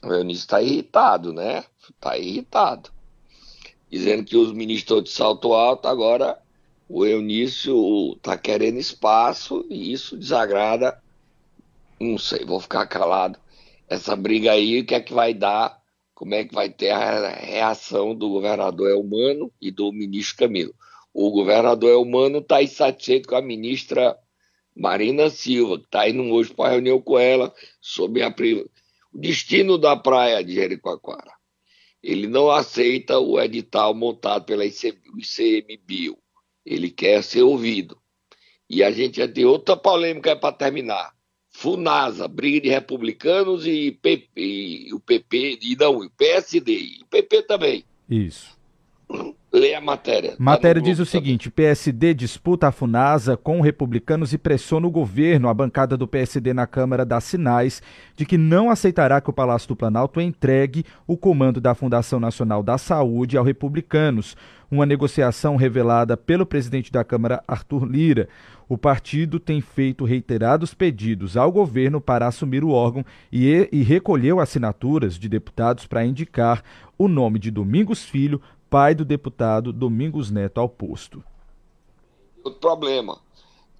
O 0.03 0.13
Eunício 0.13 0.41
está 0.41 0.61
irritado, 0.61 1.33
né? 1.33 1.63
Está 1.89 2.17
irritado. 2.17 2.89
Dizendo 3.89 4.23
que 4.23 4.37
os 4.37 4.53
ministros 4.53 5.03
de 5.03 5.09
salto 5.09 5.53
alto, 5.53 5.87
agora 5.87 6.39
o 6.87 7.05
Eunício 7.05 8.13
está 8.15 8.37
querendo 8.37 8.77
espaço 8.77 9.65
e 9.69 9.91
isso 9.91 10.15
desagrada. 10.17 11.01
Não 11.99 12.17
sei, 12.17 12.45
vou 12.45 12.59
ficar 12.59 12.85
calado. 12.87 13.39
Essa 13.87 14.15
briga 14.15 14.51
aí, 14.51 14.79
o 14.79 14.85
que 14.85 14.95
é 14.95 15.01
que 15.01 15.13
vai 15.13 15.33
dar? 15.33 15.79
Como 16.13 16.33
é 16.33 16.43
que 16.43 16.53
vai 16.53 16.69
ter 16.69 16.91
a 16.91 17.29
reação 17.29 18.13
do 18.13 18.29
governador 18.29 18.89
Elmano 18.89 19.51
e 19.61 19.71
do 19.71 19.91
ministro 19.91 20.37
Camilo? 20.37 20.73
o 21.13 21.31
governador 21.31 21.89
Elmano 21.91 22.39
está 22.39 22.61
insatisfeito 22.61 23.27
com 23.27 23.35
a 23.35 23.41
ministra 23.41 24.17
Marina 24.75 25.29
Silva, 25.29 25.79
que 25.79 25.85
está 25.85 26.07
indo 26.07 26.23
hoje 26.23 26.53
para 26.53 26.71
reunião 26.71 27.01
com 27.01 27.17
ela 27.17 27.53
sobre 27.81 28.23
a, 28.23 28.33
o 29.13 29.19
destino 29.19 29.77
da 29.77 29.95
praia 29.95 30.43
de 30.43 30.53
Jericoacoara. 30.53 31.33
Ele 32.01 32.27
não 32.27 32.49
aceita 32.49 33.19
o 33.19 33.39
edital 33.39 33.93
montado 33.93 34.45
pela 34.45 34.65
ICMBio. 34.65 36.17
Ele 36.65 36.89
quer 36.89 37.23
ser 37.23 37.41
ouvido. 37.43 37.97
E 38.69 38.83
a 38.83 38.91
gente 38.91 39.17
já 39.17 39.27
tem 39.27 39.45
outra 39.45 39.75
polêmica 39.75 40.35
para 40.35 40.53
terminar. 40.53 41.13
FUNASA, 41.51 42.27
briga 42.27 42.61
de 42.61 42.69
republicanos 42.69 43.65
e, 43.65 43.91
PP, 43.91 44.41
e 44.41 44.93
o 44.93 44.99
PP, 44.99 45.59
e 45.61 45.75
não, 45.75 45.97
o 45.97 46.09
PSD, 46.11 46.71
e 46.71 47.03
o 47.03 47.07
PP 47.07 47.43
também. 47.43 47.83
Isso. 48.09 48.57
Leia 49.51 49.79
a 49.79 49.81
matéria. 49.81 50.31
Tá 50.31 50.35
matéria 50.37 50.81
tá 50.81 50.87
diz 50.87 50.99
o 50.99 51.05
seguinte: 51.05 51.49
PSD 51.49 52.13
disputa 52.13 52.67
a 52.67 52.71
Funasa 52.71 53.35
com 53.35 53.61
republicanos 53.61 54.31
e 54.31 54.37
pressiona 54.37 54.85
o 54.85 54.91
governo. 54.91 55.49
A 55.49 55.53
bancada 55.53 55.97
do 55.97 56.07
PSD 56.07 56.53
na 56.53 56.67
Câmara 56.67 57.03
dá 57.03 57.19
sinais 57.19 57.81
de 58.15 58.25
que 58.25 58.37
não 58.37 58.69
aceitará 58.69 59.19
que 59.19 59.29
o 59.29 59.33
Palácio 59.33 59.67
do 59.67 59.75
Planalto 59.75 60.21
entregue 60.21 60.85
o 61.07 61.17
comando 61.17 61.59
da 61.59 61.73
Fundação 61.73 62.19
Nacional 62.19 62.61
da 62.61 62.77
Saúde 62.77 63.37
aos 63.37 63.47
republicanos. 63.47 64.37
Uma 64.69 64.85
negociação 64.85 65.55
revelada 65.55 66.15
pelo 66.15 66.45
presidente 66.45 66.91
da 66.91 67.03
Câmara, 67.03 67.43
Arthur 67.47 67.85
Lira. 67.85 68.29
O 68.67 68.77
partido 68.77 69.39
tem 69.39 69.61
feito 69.61 70.05
reiterados 70.05 70.75
pedidos 70.75 71.35
ao 71.35 71.51
governo 71.51 71.99
para 71.99 72.27
assumir 72.27 72.63
o 72.63 72.69
órgão 72.69 73.03
e, 73.31 73.67
e 73.71 73.81
recolheu 73.81 74.39
assinaturas 74.39 75.17
de 75.17 75.27
deputados 75.27 75.87
para 75.87 76.05
indicar 76.05 76.63
o 76.95 77.07
nome 77.07 77.39
de 77.39 77.49
Domingos 77.49 78.05
Filho 78.05 78.39
pai 78.69 78.93
do 78.93 79.03
deputado 79.03 79.73
Domingos 79.73 80.29
Neto 80.29 80.59
ao 80.61 80.69
posto. 80.69 81.23
Outro 82.43 82.59
problema, 82.59 83.19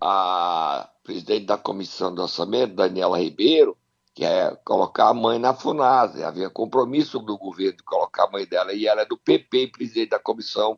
a 0.02 0.90
presidente 1.04 1.46
da 1.46 1.58
comissão 1.58 2.14
de 2.14 2.22
orçamento, 2.22 2.76
Daniela 2.76 3.20
Ribeiro, 3.20 3.78
quer 4.16 4.60
colocar 4.66 5.10
a 5.10 5.14
mãe 5.14 5.38
na 5.38 5.54
FUNASA. 5.54 6.28
Havia 6.28 6.50
compromisso 6.50 7.20
do 7.20 7.38
governo 7.38 7.78
de 7.78 7.84
colocar 7.84 8.26
a 8.26 8.32
mãe 8.32 8.46
dela 8.46 8.74
e 8.74 8.88
ela 8.88 9.02
é 9.02 9.06
do 9.06 9.18
PP, 9.18 9.68
presidente 9.68 10.10
da 10.10 10.20
comissão 10.20 10.78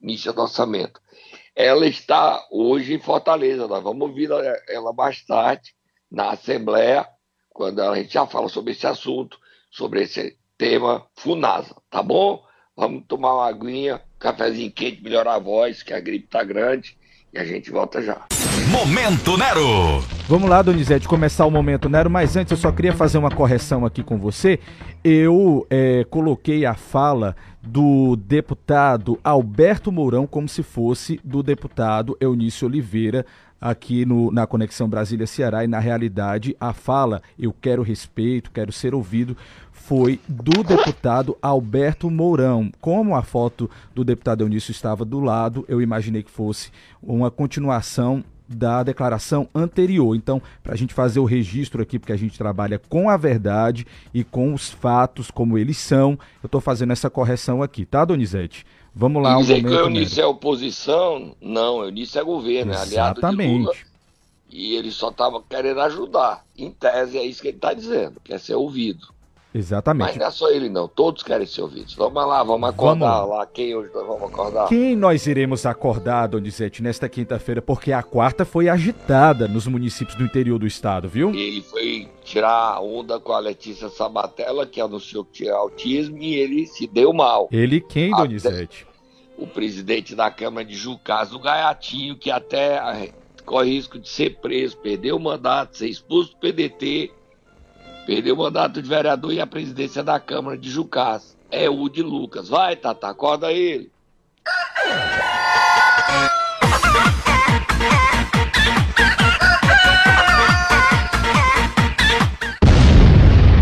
mista 0.00 0.32
do 0.32 0.42
orçamento. 0.42 1.00
Ela 1.54 1.86
está 1.86 2.44
hoje 2.50 2.94
em 2.94 2.98
Fortaleza, 2.98 3.68
nós 3.68 3.82
vamos 3.82 4.08
ouvir 4.08 4.28
ela 4.68 4.92
mais 4.92 5.24
tarde 5.24 5.74
na 6.10 6.30
Assembleia, 6.30 7.08
quando 7.50 7.80
a 7.80 7.94
gente 7.94 8.12
já 8.12 8.26
fala 8.26 8.48
sobre 8.48 8.72
esse 8.72 8.86
assunto, 8.86 9.38
sobre 9.70 10.02
esse 10.02 10.36
tema 10.58 11.06
FUNASA, 11.14 11.76
tá 11.88 12.02
bom? 12.02 12.42
Vamos 12.82 13.04
tomar 13.06 13.32
uma 13.34 13.48
aguinha, 13.48 13.94
um 13.94 14.18
cafezinho 14.18 14.68
quente, 14.72 15.04
melhorar 15.04 15.36
a 15.36 15.38
voz, 15.38 15.84
que 15.84 15.94
a 15.94 16.00
gripe 16.00 16.26
tá 16.26 16.42
grande. 16.42 16.96
E 17.32 17.38
a 17.38 17.44
gente 17.44 17.70
volta 17.70 18.02
já. 18.02 18.26
Momento 18.72 19.36
Nero! 19.36 20.00
Vamos 20.28 20.50
lá, 20.50 20.62
Donizete, 20.62 21.06
começar 21.06 21.46
o 21.46 21.50
Momento 21.50 21.88
Nero, 21.88 22.10
mas 22.10 22.36
antes 22.36 22.50
eu 22.50 22.56
só 22.56 22.72
queria 22.72 22.92
fazer 22.92 23.18
uma 23.18 23.30
correção 23.30 23.86
aqui 23.86 24.02
com 24.02 24.18
você. 24.18 24.58
Eu 25.04 25.64
é, 25.70 26.04
coloquei 26.10 26.66
a 26.66 26.74
fala 26.74 27.36
do 27.62 28.16
deputado 28.16 29.16
Alberto 29.22 29.92
Mourão 29.92 30.26
como 30.26 30.48
se 30.48 30.64
fosse 30.64 31.20
do 31.22 31.40
deputado 31.40 32.16
Eunício 32.20 32.66
Oliveira 32.66 33.24
aqui 33.62 34.04
no, 34.04 34.32
na 34.32 34.44
Conexão 34.44 34.88
Brasília-Ceará 34.88 35.64
e 35.64 35.68
na 35.68 35.78
realidade 35.78 36.56
a 36.58 36.72
fala 36.72 37.22
eu 37.38 37.52
quero 37.52 37.82
respeito, 37.82 38.50
quero 38.50 38.72
ser 38.72 38.92
ouvido 38.92 39.36
foi 39.70 40.20
do 40.28 40.62
deputado 40.62 41.36
Alberto 41.42 42.08
Mourão. 42.10 42.70
Como 42.80 43.16
a 43.16 43.22
foto 43.22 43.68
do 43.94 44.04
deputado 44.04 44.42
Eunício 44.42 44.70
estava 44.70 45.04
do 45.04 45.18
lado, 45.18 45.64
eu 45.68 45.82
imaginei 45.82 46.22
que 46.22 46.30
fosse 46.30 46.70
uma 47.02 47.30
continuação 47.30 48.24
da 48.48 48.82
declaração 48.82 49.48
anterior. 49.54 50.14
Então, 50.14 50.40
para 50.62 50.74
a 50.74 50.76
gente 50.76 50.94
fazer 50.94 51.20
o 51.20 51.24
registro 51.24 51.82
aqui, 51.82 51.98
porque 51.98 52.12
a 52.12 52.16
gente 52.18 52.38
trabalha 52.38 52.80
com 52.88 53.08
a 53.08 53.16
verdade 53.16 53.86
e 54.12 54.22
com 54.22 54.54
os 54.54 54.70
fatos 54.70 55.30
como 55.30 55.58
eles 55.58 55.78
são, 55.78 56.18
eu 56.42 56.46
estou 56.46 56.60
fazendo 56.60 56.92
essa 56.92 57.10
correção 57.10 57.62
aqui, 57.62 57.84
tá, 57.84 58.04
Donizete? 58.04 58.64
Vamos 58.94 59.22
lá. 59.22 59.34
E 59.34 59.42
dizer 59.42 59.58
um 59.58 59.62
que 59.62 59.68
o 59.68 59.78
Eunício 59.80 60.22
é 60.22 60.26
oposição? 60.26 61.34
Não, 61.40 61.78
o 61.78 61.84
Eunício 61.84 62.20
é 62.20 62.24
governo, 62.24 62.72
Exatamente. 62.72 62.96
é 62.96 63.00
aliado 63.00 63.36
de 63.36 63.58
Lula. 63.58 63.72
E 64.50 64.76
ele 64.76 64.90
só 64.90 65.08
estava 65.08 65.42
querendo 65.48 65.80
ajudar. 65.80 66.44
Em 66.56 66.70
tese, 66.70 67.16
é 67.16 67.24
isso 67.24 67.40
que 67.40 67.48
ele 67.48 67.56
está 67.56 67.72
dizendo, 67.72 68.20
quer 68.22 68.38
ser 68.38 68.54
ouvido. 68.54 69.08
Exatamente. 69.54 70.08
Mas 70.08 70.16
não 70.16 70.26
é 70.26 70.30
só 70.30 70.50
ele 70.50 70.68
não, 70.68 70.88
todos 70.88 71.22
querem 71.22 71.46
ser 71.46 71.62
ouvidos. 71.62 71.94
Vamos 71.94 72.26
lá, 72.26 72.42
vamos 72.42 72.68
acordar 72.68 73.20
vamos. 73.20 73.36
lá. 73.36 73.46
Quem 73.46 73.74
hoje 73.74 73.90
nós 73.94 74.06
vamos 74.06 74.22
acordar? 74.22 74.68
Quem 74.68 74.96
nós 74.96 75.26
iremos 75.26 75.66
acordar, 75.66 76.26
Donizete, 76.26 76.82
nesta 76.82 77.08
quinta-feira? 77.08 77.60
Porque 77.60 77.92
a 77.92 78.02
quarta 78.02 78.44
foi 78.44 78.68
agitada 78.68 79.46
nos 79.46 79.66
municípios 79.66 80.16
do 80.16 80.24
interior 80.24 80.58
do 80.58 80.66
estado, 80.66 81.06
viu? 81.08 81.30
Ele 81.30 81.60
foi 81.62 82.08
tirar 82.24 82.74
a 82.74 82.80
onda 82.80 83.20
com 83.20 83.32
a 83.32 83.38
Letícia 83.38 83.88
Sabatella, 83.88 84.66
que 84.66 84.80
anunciou 84.80 85.24
que 85.24 85.44
tinha 85.44 85.54
autismo, 85.54 86.18
e 86.18 86.34
ele 86.34 86.66
se 86.66 86.86
deu 86.86 87.12
mal. 87.12 87.48
Ele 87.52 87.80
quem, 87.80 88.10
Donizete? 88.10 88.86
o 89.36 89.46
presidente 89.46 90.14
da 90.14 90.30
Câmara 90.30 90.64
de 90.64 90.74
Jucás, 90.74 91.32
o 91.32 91.38
Gaiatinho, 91.38 92.16
que 92.16 92.30
até 92.30 93.12
corre 93.44 93.70
risco 93.70 93.98
de 93.98 94.08
ser 94.08 94.38
preso, 94.40 94.76
perder 94.76 95.12
o 95.12 95.18
mandato, 95.18 95.76
ser 95.76 95.88
expulso 95.88 96.32
do 96.32 96.36
PDT 96.36 97.10
Perdeu 98.04 98.34
o 98.34 98.38
mandato 98.38 98.82
de 98.82 98.88
vereador 98.88 99.32
e 99.32 99.40
a 99.40 99.46
presidência 99.46 100.02
da 100.02 100.18
Câmara 100.18 100.58
de 100.58 100.68
Jucás. 100.68 101.36
É 101.50 101.70
o 101.70 101.88
de 101.88 102.02
Lucas. 102.02 102.48
Vai, 102.48 102.74
Tata, 102.74 103.08
acorda 103.08 103.52
ele. 103.52 103.92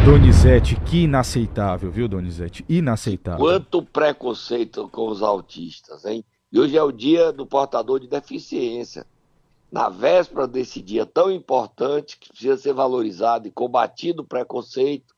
Donizete, 0.04 0.80
que 0.80 1.02
inaceitável, 1.02 1.90
viu, 1.90 2.08
Donizete? 2.08 2.64
Inaceitável. 2.68 3.38
Quanto 3.38 3.82
preconceito 3.82 4.88
com 4.88 5.08
os 5.08 5.22
autistas, 5.22 6.04
hein? 6.06 6.24
E 6.50 6.58
hoje 6.58 6.76
é 6.76 6.82
o 6.82 6.90
dia 6.90 7.30
do 7.30 7.46
portador 7.46 8.00
de 8.00 8.08
deficiência 8.08 9.06
na 9.70 9.88
véspera 9.88 10.48
desse 10.48 10.80
dia 10.82 11.04
tão 11.06 11.30
importante, 11.30 12.18
que 12.18 12.30
precisa 12.30 12.56
ser 12.56 12.72
valorizado 12.72 13.46
e 13.46 13.52
combatido 13.52 14.22
o 14.22 14.26
preconceito, 14.26 15.14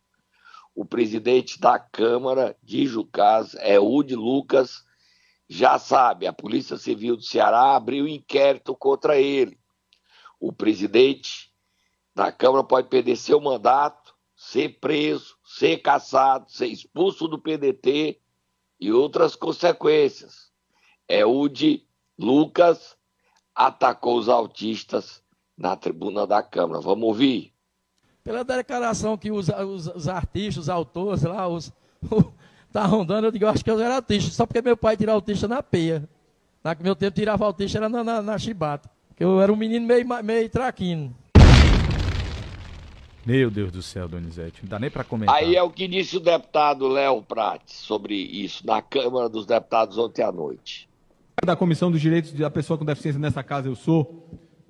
o 0.75 0.85
presidente 0.85 1.61
da 1.61 1.79
Câmara 1.79 2.57
de 2.63 2.85
Jucás, 2.87 3.55
é 3.61 3.79
Udi 3.79 4.17
Lucas, 4.17 4.85
já 5.49 5.79
sabe, 5.79 6.27
a 6.27 6.33
Polícia 6.33 6.77
Civil 6.77 7.17
do 7.17 7.23
Ceará 7.23 7.77
abriu 7.77 8.09
inquérito 8.09 8.75
contra 8.75 9.17
ele. 9.19 9.59
O 10.41 10.53
presidente 10.53 11.53
da 12.15 12.33
Câmara 12.33 12.65
pode 12.65 12.89
perder 12.89 13.17
seu 13.17 13.41
mandato, 13.41 14.02
ser 14.43 14.81
preso, 14.81 15.37
ser 15.45 15.79
caçado, 15.79 16.51
ser 16.51 16.67
expulso 16.67 17.29
do 17.29 17.39
PDT 17.39 18.19
e 18.81 18.93
outras 18.93 19.37
consequências. 19.37 20.51
É 21.07 21.25
Udi 21.25 21.87
Lucas 22.19 22.97
atacou 23.55 24.19
os 24.19 24.29
autistas 24.29 25.23
na 25.57 25.77
tribuna 25.77 26.27
da 26.27 26.43
Câmara. 26.43 26.81
Vamos 26.81 27.07
ouvir? 27.07 27.55
Pela 28.25 28.43
declaração 28.43 29.17
que 29.17 29.31
os, 29.31 29.49
os, 29.49 29.87
os 29.87 30.09
artistas, 30.09 30.65
os 30.65 30.69
autores 30.69 31.23
lá, 31.23 31.47
os, 31.47 31.73
tá 32.73 32.85
rondando, 32.85 33.29
eu 33.29 33.31
digo, 33.31 33.47
acho 33.47 33.63
que 33.63 33.71
eu 33.71 33.79
era 33.79 33.97
autista, 33.97 34.33
só 34.33 34.45
porque 34.45 34.61
meu 34.61 34.77
pai 34.77 34.97
tirava 34.97 35.19
autista 35.19 35.47
na 35.47 35.63
peia. 35.63 36.09
Na 36.65 36.75
meu 36.75 36.97
tempo 36.97 37.15
tirava 37.15 37.45
autista 37.45 37.79
era 37.79 37.89
na, 37.89 38.03
na, 38.03 38.21
na 38.21 38.39
chibata. 38.39 38.91
Porque 39.09 39.23
eu 39.23 39.41
era 39.41 39.53
um 39.53 39.57
menino 39.57 39.87
meio, 39.87 40.05
meio 40.25 40.51
traquino. 40.51 41.17
Meu 43.25 43.51
Deus 43.51 43.71
do 43.71 43.83
céu, 43.83 44.09
Donizete, 44.09 44.61
não 44.63 44.69
dá 44.69 44.79
nem 44.79 44.91
para 44.91 45.05
comentar. 45.05 45.37
Aí 45.37 45.55
é 45.55 45.63
o 45.63 45.71
que 45.71 45.87
disse 45.87 46.17
o 46.17 46.21
deputado 46.21 46.89
Léo 46.89 47.23
Prates 47.23 47.77
sobre 47.77 48.15
isso 48.15 48.67
na 48.67 48.83
Câmara 48.83 49.29
dos 49.29 49.47
Deputados 49.47 49.97
ontem 49.99 50.23
à 50.23 50.33
noite 50.33 50.89
da 51.45 51.57
Comissão 51.57 51.91
dos 51.91 52.01
Direitos 52.01 52.33
da 52.33 52.51
Pessoa 52.51 52.79
com 52.79 52.85
Deficiência 52.85 53.21
nessa 53.21 53.43
casa 53.43 53.69
eu 53.69 53.75
sou, 53.75 54.29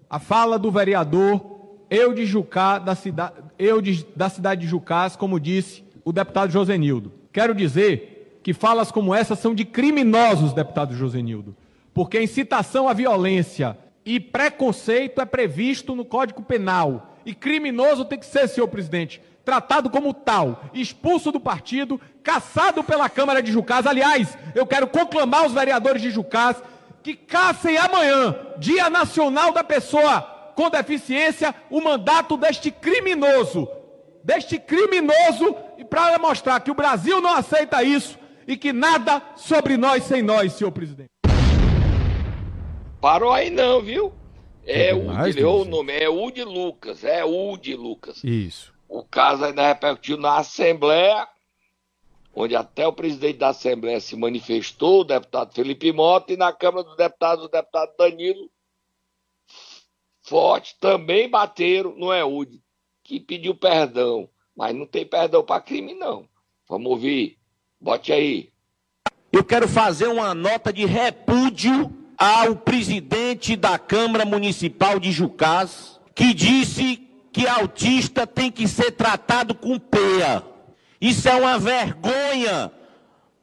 a 0.09 0.19
fala 0.19 0.59
do 0.59 0.71
vereador 0.71 1.53
eu 1.91 2.15
de 2.15 2.25
Jucá, 2.25 2.79
da, 2.79 2.95
cida, 2.95 3.35
eu 3.59 3.83
de, 3.83 4.07
da 4.17 4.31
cidade 4.31 4.63
de 4.63 4.67
Jucás, 4.67 5.15
como 5.15 5.39
disse 5.39 5.85
o 6.03 6.11
deputado 6.11 6.51
Josenildo. 6.51 7.13
Quero 7.31 7.55
dizer 7.55 8.39
que 8.43 8.55
falas 8.55 8.91
como 8.91 9.15
essa 9.15 9.37
são 9.37 9.55
de 9.55 9.67
criminosos, 9.67 10.55
deputado 10.55 10.95
Josenildo, 10.95 11.55
porque 11.93 12.23
incitação 12.23 12.89
à 12.89 12.95
violência 12.95 13.77
e 14.07 14.19
preconceito 14.19 15.21
é 15.21 15.27
previsto 15.27 15.95
no 15.95 16.07
Código 16.07 16.41
Penal. 16.41 17.12
E 17.25 17.35
criminoso 17.35 18.05
tem 18.05 18.19
que 18.19 18.27
ser, 18.27 18.49
senhor 18.49 18.69
presidente, 18.69 19.23
tratado 19.45 19.91
como 19.91 20.15
tal, 20.15 20.65
expulso 20.73 21.33
do 21.33 21.41
partido, 21.41 22.01
caçado 22.23 22.83
pela 22.85 23.09
Câmara 23.09 23.43
de 23.43 23.51
Jucás. 23.51 23.87
Aliás, 23.87 24.37
eu 24.55 24.67
quero 24.67 24.87
conclamar 24.87 25.47
os 25.47 25.53
vereadores 25.53 26.03
de 26.03 26.11
Jucás 26.11 26.63
que 27.03 27.15
caçem 27.15 27.77
amanhã, 27.77 28.37
Dia 28.59 28.89
Nacional 28.89 29.53
da 29.53 29.65
Pessoa 29.65 30.21
com 30.55 30.71
Deficiência, 30.71 31.55
o 31.71 31.81
mandato 31.81 32.37
deste 32.37 32.71
criminoso, 32.71 33.69
deste 34.23 34.59
criminoso, 34.59 35.57
e 35.79 35.85
para 35.85 36.19
mostrar 36.19 36.61
que 36.61 36.71
o 36.71 36.75
Brasil 36.75 37.21
não 37.21 37.35
aceita 37.35 37.83
isso 37.83 38.19
e 38.47 38.57
que 38.57 38.73
nada 38.73 39.23
sobre 39.35 39.77
nós 39.77 40.05
sem 40.05 40.23
nós, 40.23 40.53
senhor 40.53 40.71
presidente. 40.71 41.11
Parou 43.01 43.33
aí 43.33 43.51
não, 43.51 43.83
viu? 43.83 44.13
É 44.67 44.95
o 44.95 45.27
ele 45.27 45.41
errou 45.41 45.63
o 45.63 45.65
nome, 45.65 45.93
é 45.93 46.09
Udi 46.09 46.45
Lucas, 46.45 47.05
é 47.05 47.25
Udi 47.25 47.75
Lucas. 47.75 48.23
Isso. 48.23 48.73
O 48.89 49.03
caso 49.03 49.45
ainda 49.45 49.67
repercutiu 49.67 50.17
na 50.17 50.39
Assembleia, 50.39 51.27
onde 52.35 52.55
até 52.55 52.87
o 52.87 52.93
presidente 52.93 53.39
da 53.39 53.49
Assembleia 53.49 54.01
se 54.01 54.15
manifestou, 54.17 55.01
o 55.01 55.05
deputado 55.05 55.55
Felipe 55.55 55.93
Mota, 55.93 56.33
e 56.33 56.37
na 56.37 56.53
Câmara 56.53 56.85
dos 56.85 56.97
Deputados, 56.97 57.45
o 57.45 57.49
deputado 57.49 57.93
Danilo 57.99 58.51
Forte 60.23 60.77
também 60.79 61.29
bateram 61.29 61.97
no 61.97 62.13
EUD, 62.13 62.63
que 63.03 63.19
pediu 63.19 63.55
perdão. 63.55 64.29
Mas 64.57 64.75
não 64.75 64.87
tem 64.87 65.05
perdão 65.05 65.43
para 65.43 65.61
crime, 65.61 65.95
não. 65.95 66.29
Vamos 66.69 66.91
ouvir. 66.91 67.39
Bote 67.81 68.13
aí. 68.13 68.53
Eu 69.33 69.43
quero 69.43 69.67
fazer 69.67 70.07
uma 70.07 70.35
nota 70.35 70.73
de 70.73 70.85
repúdio 70.85 71.91
ao 72.23 72.55
presidente 72.55 73.57
da 73.57 73.77
Câmara 73.77 74.25
Municipal 74.25 75.01
de 75.01 75.11
Jucás, 75.11 75.99
que 76.15 76.33
disse 76.33 77.03
que 77.33 77.49
autista 77.49 78.29
tem 78.29 78.49
que 78.49 78.69
ser 78.69 78.93
tratado 78.93 79.57
com 79.57 79.77
peia. 79.77 80.41
Isso 81.01 81.29
é 81.29 81.35
uma 81.35 81.59
vergonha. 81.59 82.71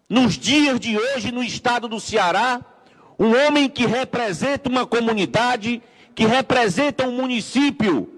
Nos 0.08 0.38
dias 0.38 0.80
de 0.80 0.98
hoje, 0.98 1.30
no 1.30 1.44
estado 1.44 1.90
do 1.90 2.00
Ceará, 2.00 2.62
um 3.20 3.36
homem 3.36 3.68
que 3.68 3.86
representa 3.86 4.70
uma 4.70 4.86
comunidade, 4.86 5.84
que 6.16 6.26
representa 6.26 7.06
um 7.06 7.12
município 7.12 8.10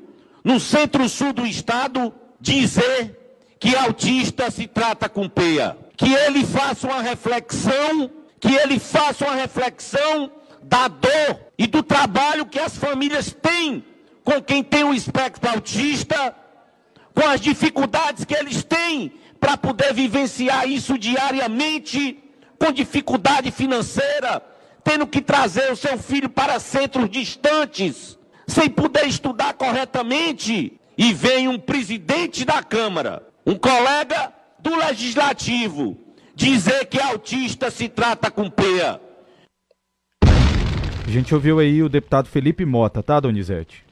no 0.44 0.60
centro-sul 0.60 1.34
do 1.34 1.48
estado, 1.48 2.14
dizer 2.40 3.18
que 3.60 3.76
autista 3.76 4.52
se 4.52 4.68
trata 4.68 5.10
com 5.10 5.28
peia. 5.28 5.76
Que 5.98 6.14
ele 6.14 6.46
faça 6.46 6.86
uma 6.86 7.02
reflexão, 7.02 8.12
que 8.40 8.54
ele 8.54 8.78
faça 8.78 9.26
uma 9.26 9.34
reflexão 9.34 10.32
da 10.64 10.88
dor 10.88 11.40
e 11.58 11.68
do 11.68 11.84
trabalho 11.84 12.46
que 12.46 12.60
as 12.60 12.78
famílias 12.78 13.32
têm 13.32 13.84
com 14.24 14.42
quem 14.42 14.64
tem 14.64 14.84
o 14.84 14.94
espectro 14.94 15.50
autista, 15.50 16.36
com 17.14 17.28
as 17.28 17.42
dificuldades 17.42 18.24
que 18.24 18.34
eles 18.34 18.64
têm 18.64 19.14
para 19.40 19.58
poder 19.58 19.94
vivenciar 19.94 20.68
isso 20.70 20.98
diariamente, 20.98 22.24
com 22.60 22.72
dificuldade 22.72 23.52
financeira, 23.52 24.42
tendo 24.84 25.08
que 25.08 25.22
trazer 25.22 25.72
o 25.72 25.76
seu 25.76 25.98
filho 25.98 26.30
para 26.30 26.60
centros 26.60 27.10
distantes, 27.10 28.18
sem 28.48 28.70
poder 28.70 29.08
estudar 29.08 29.54
corretamente, 29.54 30.80
e 30.98 31.14
vem 31.14 31.48
um 31.48 31.58
presidente 31.58 32.46
da 32.46 32.62
Câmara, 32.62 33.26
um 33.46 33.56
colega 33.56 34.32
do 34.60 34.76
Legislativo, 34.76 35.98
dizer 36.36 36.86
que 36.86 37.00
autista 37.00 37.72
se 37.72 37.90
trata 37.90 38.30
com 38.30 38.50
PEA. 38.50 39.02
A 41.12 41.14
gente 41.14 41.36
ouviu 41.36 41.60
aí 41.60 41.84
o 41.84 41.90
deputado 41.90 42.30
Felipe 42.30 42.64
Mota, 42.64 43.04
tá, 43.04 43.20
Donizete? 43.20 43.84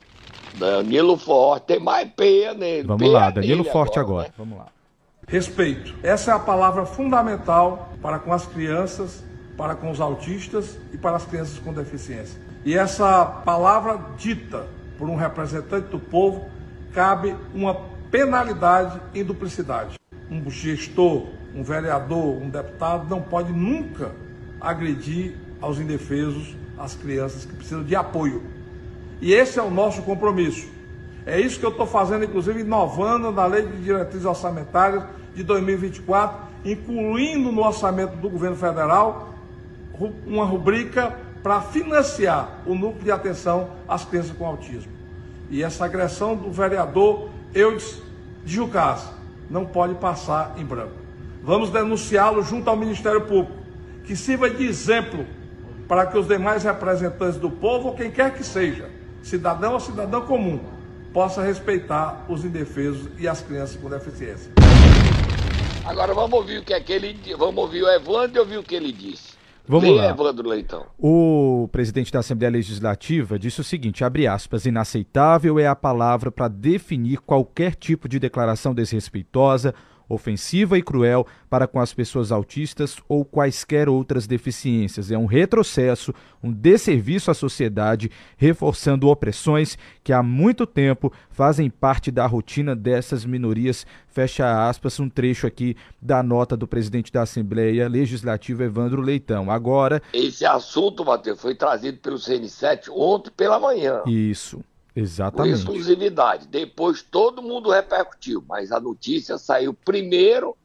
Danilo 0.58 1.18
Forte, 1.18 1.66
tem 1.66 1.78
mais 1.78 2.10
peia 2.10 2.54
nele. 2.54 2.88
Vamos 2.88 3.02
peia 3.02 3.12
lá, 3.12 3.30
Danilo 3.30 3.66
Forte 3.66 4.00
agora. 4.00 4.04
agora. 4.04 4.28
Né? 4.30 4.34
Vamos 4.38 4.58
lá. 4.58 4.68
Respeito. 5.28 5.96
Essa 6.02 6.32
é 6.32 6.34
a 6.34 6.40
palavra 6.40 6.86
fundamental 6.86 7.92
para 8.02 8.20
com 8.20 8.32
as 8.32 8.46
crianças, 8.46 9.22
para 9.58 9.76
com 9.76 9.92
os 9.92 10.00
autistas 10.00 10.80
e 10.94 10.98
para 10.98 11.18
as 11.18 11.26
crianças 11.26 11.60
com 11.60 11.74
deficiência. 11.74 12.40
E 12.64 12.74
essa 12.74 13.26
palavra 13.26 14.00
dita 14.18 14.66
por 14.98 15.10
um 15.10 15.18
representante 15.18 15.90
do 15.90 16.00
povo 16.00 16.46
cabe 16.94 17.36
uma 17.54 17.76
penalidade 18.10 18.98
em 19.14 19.26
duplicidade. 19.26 20.00
Um 20.32 20.50
gestor, 20.50 21.26
um 21.54 21.64
vereador, 21.64 22.42
um 22.42 22.50
deputado 22.50 23.10
não 23.10 23.22
pode 23.22 23.52
nunca 23.52 24.16
agredir 24.62 25.36
aos 25.60 25.80
indefesos, 25.80 26.56
às 26.80 26.96
crianças 26.96 27.44
que 27.44 27.54
precisam 27.54 27.84
de 27.84 27.96
apoio. 27.96 28.42
E 29.22 29.34
esse 29.34 29.60
é 29.60 29.62
o 29.62 29.70
nosso 29.70 30.02
compromisso. 30.04 30.68
É 31.26 31.40
isso 31.40 31.60
que 31.60 31.66
eu 31.66 31.72
estou 31.72 31.86
fazendo, 31.86 32.24
inclusive 32.24 32.62
inovando 32.62 33.32
na 33.32 33.46
Lei 33.46 33.64
de 33.64 33.84
Diretrizes 33.84 34.26
Orçamentárias 34.26 35.04
de 35.36 35.44
2024, 35.44 36.48
incluindo 36.64 37.52
no 37.52 37.62
orçamento 37.62 38.16
do 38.16 38.30
governo 38.30 38.56
federal 38.56 39.36
uma 40.26 40.46
rubrica 40.46 41.14
para 41.44 41.60
financiar 41.62 42.62
o 42.66 42.74
núcleo 42.74 43.04
de 43.04 43.12
atenção 43.12 43.70
às 43.88 44.06
crianças 44.06 44.32
com 44.32 44.46
autismo. 44.46 44.92
E 45.50 45.62
essa 45.62 45.86
agressão 45.86 46.36
do 46.36 46.52
vereador 46.52 47.30
Eudes 47.54 48.02
de 48.46 48.56
Jucás 48.56 49.10
não 49.50 49.66
pode 49.66 49.96
passar 49.96 50.56
em 50.58 50.64
branco. 50.64 50.94
Vamos 51.44 51.70
denunciá-lo 51.70 52.42
junto 52.44 52.70
ao 52.70 52.78
Ministério 52.78 53.22
Público, 53.22 53.60
que 54.06 54.16
sirva 54.16 54.50
de 54.50 54.66
exemplo 54.66 55.26
para 55.90 56.06
que 56.06 56.16
os 56.16 56.28
demais 56.28 56.64
representantes 56.64 57.40
do 57.40 57.50
povo, 57.50 57.88
ou 57.88 57.96
quem 57.96 58.12
quer 58.12 58.36
que 58.36 58.44
seja, 58.44 58.88
cidadão 59.24 59.74
ou 59.74 59.80
cidadão 59.80 60.22
comum, 60.22 60.60
possa 61.12 61.42
respeitar 61.42 62.26
os 62.30 62.46
indefesos 62.46 63.10
e 63.18 63.28
as 63.28 63.42
crianças 63.42 63.76
com 63.76 63.90
deficiência. 63.90 64.52
Agora 65.84 66.14
vamos 66.14 66.32
ouvir 66.34 66.60
o 66.60 66.64
que 66.64 66.76
é 66.76 66.80
que 66.80 66.94
ele 66.94 67.18
vamos 67.36 67.58
ouvir 67.58 67.82
o 67.82 67.90
Evandro 67.90 68.38
e 68.38 68.40
ouvir 68.40 68.58
o 68.60 68.64
que 68.64 68.76
ele 68.76 68.92
disse. 68.92 69.40
Vamos 69.68 69.90
lá. 69.90 70.10
Evandro 70.10 70.48
Leitão. 70.48 70.86
O 70.98 71.68
presidente 71.72 72.12
da 72.12 72.20
Assembleia 72.20 72.52
Legislativa 72.52 73.40
disse 73.40 73.60
o 73.60 73.64
seguinte, 73.64 74.04
abre 74.04 74.28
aspas, 74.28 74.68
inaceitável 74.68 75.58
é 75.58 75.66
a 75.66 75.76
palavra 75.76 76.32
para 76.32 76.48
definir 76.48 77.18
qualquer 77.20 77.74
tipo 77.74 78.08
de 78.08 78.20
declaração 78.20 78.76
desrespeitosa 78.76 79.74
ofensiva 80.10 80.78
e 80.78 80.82
cruel 80.82 81.26
para 81.50 81.68
com 81.68 81.80
as 81.80 81.94
pessoas 81.94 82.32
autistas 82.32 82.98
ou 83.08 83.24
quaisquer 83.24 83.88
outras 83.88 84.26
deficiências. 84.26 85.12
É 85.12 85.18
um 85.18 85.26
retrocesso, 85.26 86.14
um 86.44 86.52
desserviço 86.52 87.30
à 87.30 87.34
sociedade, 87.34 88.12
reforçando 88.36 89.08
opressões 89.08 89.78
que 90.04 90.12
há 90.12 90.24
muito 90.24 90.66
tempo 90.66 91.14
fazem 91.30 91.70
parte 91.70 92.10
da 92.12 92.26
rotina 92.26 92.76
dessas 92.76 93.24
minorias. 93.24 93.86
Fecha 94.08 94.68
aspas, 94.68 95.00
um 95.00 95.08
trecho 95.08 95.46
aqui 95.46 95.78
da 96.02 96.24
nota 96.24 96.58
do 96.58 96.68
presidente 96.68 97.12
da 97.12 97.22
Assembleia 97.22 97.88
Legislativa, 97.88 98.64
Evandro 98.64 99.02
Leitão. 99.02 99.52
Agora. 99.52 100.02
Esse 100.12 100.46
assunto, 100.46 101.06
Matheus, 101.06 101.40
foi 101.40 101.54
trazido 101.54 102.00
pelo 102.00 102.18
CN7 102.18 102.90
ontem 102.92 103.32
pela 103.36 103.60
manhã. 103.60 104.02
Isso. 104.08 104.64
Exatamente. 104.96 105.66
Com 105.66 105.72
exclusividade. 105.72 106.48
Depois 106.48 107.02
todo 107.02 107.42
mundo 107.42 107.70
repercutiu, 107.70 108.44
mas 108.48 108.72
a 108.72 108.80
notícia 108.80 109.38
saiu 109.38 109.74
primeiro 109.74 110.58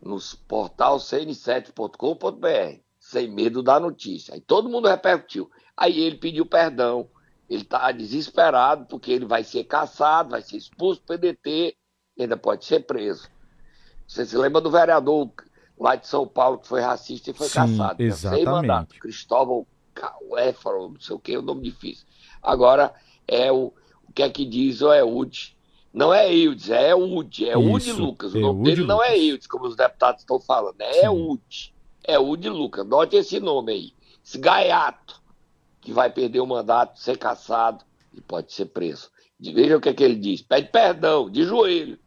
no 0.00 0.18
portal 0.46 0.98
cn7.com.br, 0.98 2.80
sem 2.98 3.28
medo 3.28 3.62
da 3.62 3.78
notícia. 3.78 4.34
Aí 4.34 4.40
todo 4.40 4.68
mundo 4.68 4.88
repercutiu. 4.88 5.50
Aí 5.76 6.00
ele 6.00 6.16
pediu 6.16 6.46
perdão. 6.46 7.08
Ele 7.48 7.62
está 7.62 7.92
desesperado 7.92 8.86
porque 8.86 9.12
ele 9.12 9.24
vai 9.24 9.44
ser 9.44 9.64
caçado, 9.64 10.30
vai 10.30 10.42
ser 10.42 10.56
expulso 10.56 11.00
do 11.00 11.06
PDT, 11.06 11.76
ainda 12.18 12.36
pode 12.36 12.64
ser 12.64 12.80
preso. 12.80 13.28
Você 14.06 14.26
se 14.26 14.36
lembra 14.36 14.60
do 14.60 14.70
vereador 14.70 15.30
lá 15.78 15.94
de 15.94 16.08
São 16.08 16.26
Paulo 16.26 16.58
que 16.58 16.66
foi 16.66 16.80
racista 16.80 17.30
e 17.30 17.34
foi 17.34 17.46
Sim, 17.48 17.54
caçado? 17.54 18.02
Exatamente. 18.02 18.44
Sem 18.44 18.52
mandato. 18.52 18.94
Cristóvão 18.98 19.66
Éfaro, 20.38 20.90
não 20.90 21.00
sei 21.00 21.16
o 21.16 21.18
que, 21.18 21.36
o 21.36 21.42
nome 21.42 21.62
difícil. 21.62 22.06
Agora 22.42 22.92
é 23.26 23.50
o, 23.50 23.72
o 24.08 24.12
que 24.14 24.22
é 24.22 24.30
que 24.30 24.44
diz 24.44 24.82
o 24.82 24.92
Eud. 24.92 25.56
Não 25.92 26.12
é 26.12 26.32
Eudes, 26.32 26.70
é 26.70 26.92
Eud, 26.92 27.48
é 27.48 27.54
Eud 27.54 27.92
Lucas. 27.92 28.34
O 28.34 28.38
nome 28.38 28.64
dele 28.64 28.82
Lucas. 28.82 28.96
não 28.96 29.02
é 29.02 29.18
Eudes, 29.18 29.46
como 29.46 29.66
os 29.66 29.76
deputados 29.76 30.20
estão 30.20 30.38
falando, 30.38 30.80
é 30.80 31.06
Eud. 31.06 31.74
É 32.04 32.16
Eud 32.16 32.48
Lucas. 32.48 32.86
Note 32.86 33.16
esse 33.16 33.40
nome 33.40 33.72
aí. 33.72 33.92
Esse 34.24 34.38
gaiato 34.38 35.22
que 35.80 35.92
vai 35.92 36.10
perder 36.10 36.40
o 36.40 36.46
mandato, 36.46 37.00
ser 37.00 37.16
caçado 37.16 37.84
e 38.12 38.20
pode 38.20 38.52
ser 38.52 38.66
preso. 38.66 39.10
Veja 39.38 39.76
o 39.76 39.80
que 39.80 39.88
é 39.88 39.94
que 39.94 40.02
ele 40.02 40.16
diz. 40.16 40.42
Pede 40.42 40.68
perdão, 40.68 41.30
de 41.30 41.44
joelho. 41.44 41.98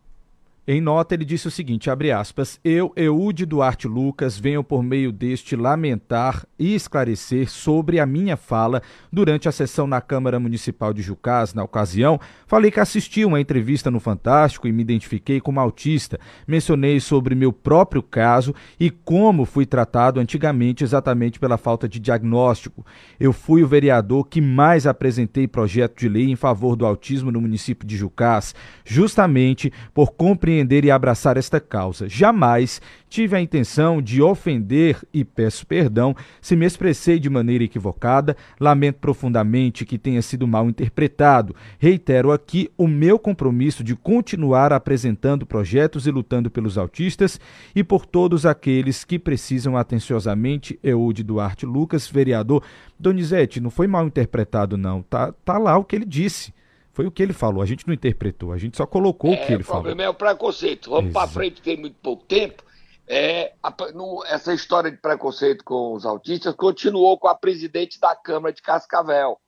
Em 0.71 0.79
nota, 0.79 1.15
ele 1.15 1.25
disse 1.25 1.47
o 1.47 1.51
seguinte, 1.51 1.89
abre 1.89 2.11
aspas, 2.11 2.59
eu, 2.63 2.93
Eude 2.95 3.43
Duarte 3.43 3.87
Lucas, 3.87 4.37
venho 4.37 4.63
por 4.63 4.83
meio 4.83 5.11
deste 5.11 5.55
lamentar 5.55 6.45
e 6.59 6.75
esclarecer 6.75 7.49
sobre 7.49 7.99
a 7.99 8.05
minha 8.05 8.37
fala 8.37 8.79
durante 9.11 9.49
a 9.49 9.51
sessão 9.51 9.87
na 9.87 9.99
Câmara 9.99 10.39
Municipal 10.39 10.93
de 10.93 11.01
Jucás. 11.01 11.55
Na 11.55 11.63
ocasião, 11.63 12.19
falei 12.45 12.69
que 12.69 12.79
assisti 12.79 13.25
uma 13.25 13.41
entrevista 13.41 13.89
no 13.89 13.99
Fantástico 13.99 14.67
e 14.67 14.71
me 14.71 14.83
identifiquei 14.83 15.41
como 15.41 15.59
autista. 15.59 16.19
Mencionei 16.47 16.99
sobre 16.99 17.33
meu 17.33 17.51
próprio 17.51 18.03
caso 18.03 18.53
e 18.79 18.91
como 18.91 19.45
fui 19.45 19.65
tratado 19.65 20.19
antigamente 20.19 20.83
exatamente 20.83 21.39
pela 21.39 21.57
falta 21.57 21.89
de 21.89 21.99
diagnóstico. 21.99 22.85
Eu 23.19 23.33
fui 23.33 23.63
o 23.63 23.67
vereador 23.67 24.27
que 24.27 24.39
mais 24.39 24.85
apresentei 24.85 25.47
projeto 25.47 25.97
de 25.97 26.07
lei 26.07 26.29
em 26.29 26.35
favor 26.35 26.75
do 26.75 26.85
autismo 26.85 27.31
no 27.31 27.41
município 27.41 27.87
de 27.87 27.97
Jucás, 27.97 28.53
justamente 28.85 29.73
por 29.95 30.11
compreender 30.11 30.58
compreender 30.59 30.83
e 30.85 30.91
abraçar 30.91 31.37
esta 31.37 31.59
causa. 31.59 32.09
Jamais 32.09 32.81
tive 33.09 33.35
a 33.35 33.41
intenção 33.41 34.01
de 34.01 34.21
ofender 34.21 34.97
e 35.13 35.23
peço 35.23 35.65
perdão 35.65 36.15
se 36.41 36.55
me 36.55 36.65
expressei 36.65 37.19
de 37.19 37.29
maneira 37.29 37.63
equivocada. 37.63 38.35
Lamento 38.59 38.97
profundamente 38.99 39.85
que 39.85 39.97
tenha 39.97 40.21
sido 40.21 40.47
mal 40.47 40.67
interpretado. 40.67 41.55
Reitero 41.77 42.31
aqui 42.31 42.69
o 42.77 42.87
meu 42.87 43.17
compromisso 43.17 43.83
de 43.83 43.95
continuar 43.95 44.73
apresentando 44.73 45.45
projetos 45.45 46.05
e 46.05 46.11
lutando 46.11 46.51
pelos 46.51 46.77
autistas 46.77 47.39
e 47.75 47.83
por 47.83 48.05
todos 48.05 48.45
aqueles 48.45 49.03
que 49.03 49.17
precisam 49.17 49.77
atenciosamente. 49.77 50.77
Eude 50.83 51.23
Duarte 51.23 51.65
Lucas, 51.65 52.07
vereador. 52.07 52.63
Donizete, 52.99 53.61
não 53.61 53.69
foi 53.69 53.87
mal 53.87 54.05
interpretado, 54.05 54.77
não. 54.77 55.01
Tá, 55.03 55.31
tá 55.45 55.57
lá 55.57 55.77
o 55.77 55.85
que 55.85 55.95
ele 55.95 56.05
disse. 56.05 56.53
Foi 56.99 57.07
o 57.07 57.11
que 57.11 57.23
ele 57.23 57.31
falou, 57.31 57.63
a 57.63 57.65
gente 57.65 57.87
não 57.87 57.93
interpretou, 57.93 58.51
a 58.51 58.57
gente 58.57 58.75
só 58.75 58.85
colocou 58.85 59.31
é, 59.31 59.41
o 59.41 59.47
que 59.47 59.53
ele 59.53 59.63
falou. 59.63 59.79
O 59.79 59.83
problema 59.85 60.03
é 60.03 60.09
o 60.09 60.13
preconceito. 60.13 60.89
Vamos 60.89 61.13
para 61.13 61.29
frente, 61.29 61.61
tem 61.61 61.77
muito 61.77 61.95
pouco 62.01 62.25
tempo. 62.25 62.61
É, 63.07 63.53
a, 63.63 63.73
no, 63.93 64.21
essa 64.25 64.53
história 64.53 64.91
de 64.91 64.97
preconceito 64.97 65.63
com 65.63 65.93
os 65.93 66.05
autistas 66.05 66.53
continuou 66.55 67.17
com 67.17 67.29
a 67.29 67.35
presidente 67.35 68.01
da 68.01 68.13
Câmara 68.17 68.53
de 68.53 68.61
Cascavel. 68.61 69.39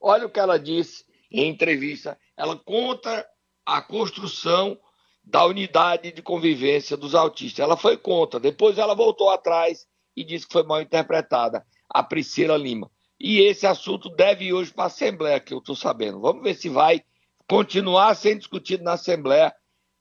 Olha 0.00 0.24
o 0.24 0.30
que 0.30 0.40
ela 0.40 0.58
disse 0.58 1.04
em 1.30 1.46
entrevista. 1.46 2.16
Ela 2.38 2.56
conta 2.56 3.26
a 3.66 3.82
construção 3.82 4.78
da 5.22 5.44
unidade 5.44 6.10
de 6.10 6.22
convivência 6.22 6.96
dos 6.96 7.14
autistas. 7.14 7.62
Ela 7.62 7.76
foi 7.76 7.98
contra, 7.98 8.40
depois 8.40 8.78
ela 8.78 8.94
voltou 8.94 9.28
atrás 9.28 9.86
e 10.16 10.24
disse 10.24 10.46
que 10.46 10.54
foi 10.54 10.62
mal 10.62 10.80
interpretada. 10.80 11.66
A 11.86 12.02
Priscila 12.02 12.56
Lima. 12.56 12.90
E 13.26 13.40
esse 13.40 13.66
assunto 13.66 14.10
deve 14.10 14.44
ir 14.44 14.52
hoje 14.52 14.70
para 14.70 14.84
a 14.84 14.86
Assembleia, 14.88 15.40
que 15.40 15.54
eu 15.54 15.58
estou 15.58 15.74
sabendo. 15.74 16.20
Vamos 16.20 16.42
ver 16.42 16.52
se 16.52 16.68
vai 16.68 17.02
continuar 17.48 18.14
sendo 18.16 18.40
discutido 18.40 18.84
na 18.84 18.92
Assembleia. 18.92 19.50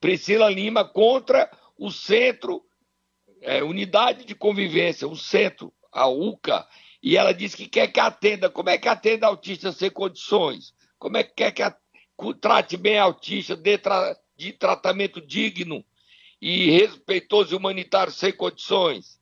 Priscila 0.02 0.50
Lima 0.50 0.84
contra 0.84 1.50
o 1.80 1.90
Centro, 1.90 2.62
é, 3.40 3.64
Unidade 3.64 4.26
de 4.26 4.36
Convivência, 4.36 5.08
o 5.08 5.16
Centro, 5.16 5.74
a 5.90 6.06
UCA, 6.06 6.68
e 7.02 7.16
ela 7.16 7.34
disse 7.34 7.56
que 7.56 7.66
quer 7.66 7.88
que 7.88 8.00
atenda. 8.02 8.50
Como 8.50 8.70
é 8.70 8.78
que 8.78 8.90
atenda 8.90 9.26
autista 9.26 9.72
sem 9.72 9.90
condições? 9.90 10.74
Como 11.00 11.16
é 11.16 11.24
que 11.24 11.34
quer 11.34 11.54
que 11.54 11.64
trate 12.42 12.76
bem 12.76 13.00
autista, 13.00 13.56
dê 13.56 13.78
tra 13.78 14.18
de 14.36 14.52
tratamento 14.52 15.22
digno 15.22 15.82
e 16.42 16.72
respeitoso 16.72 17.54
e 17.54 17.58
humanitário 17.58 18.12
sem 18.12 18.34
condições? 18.34 19.18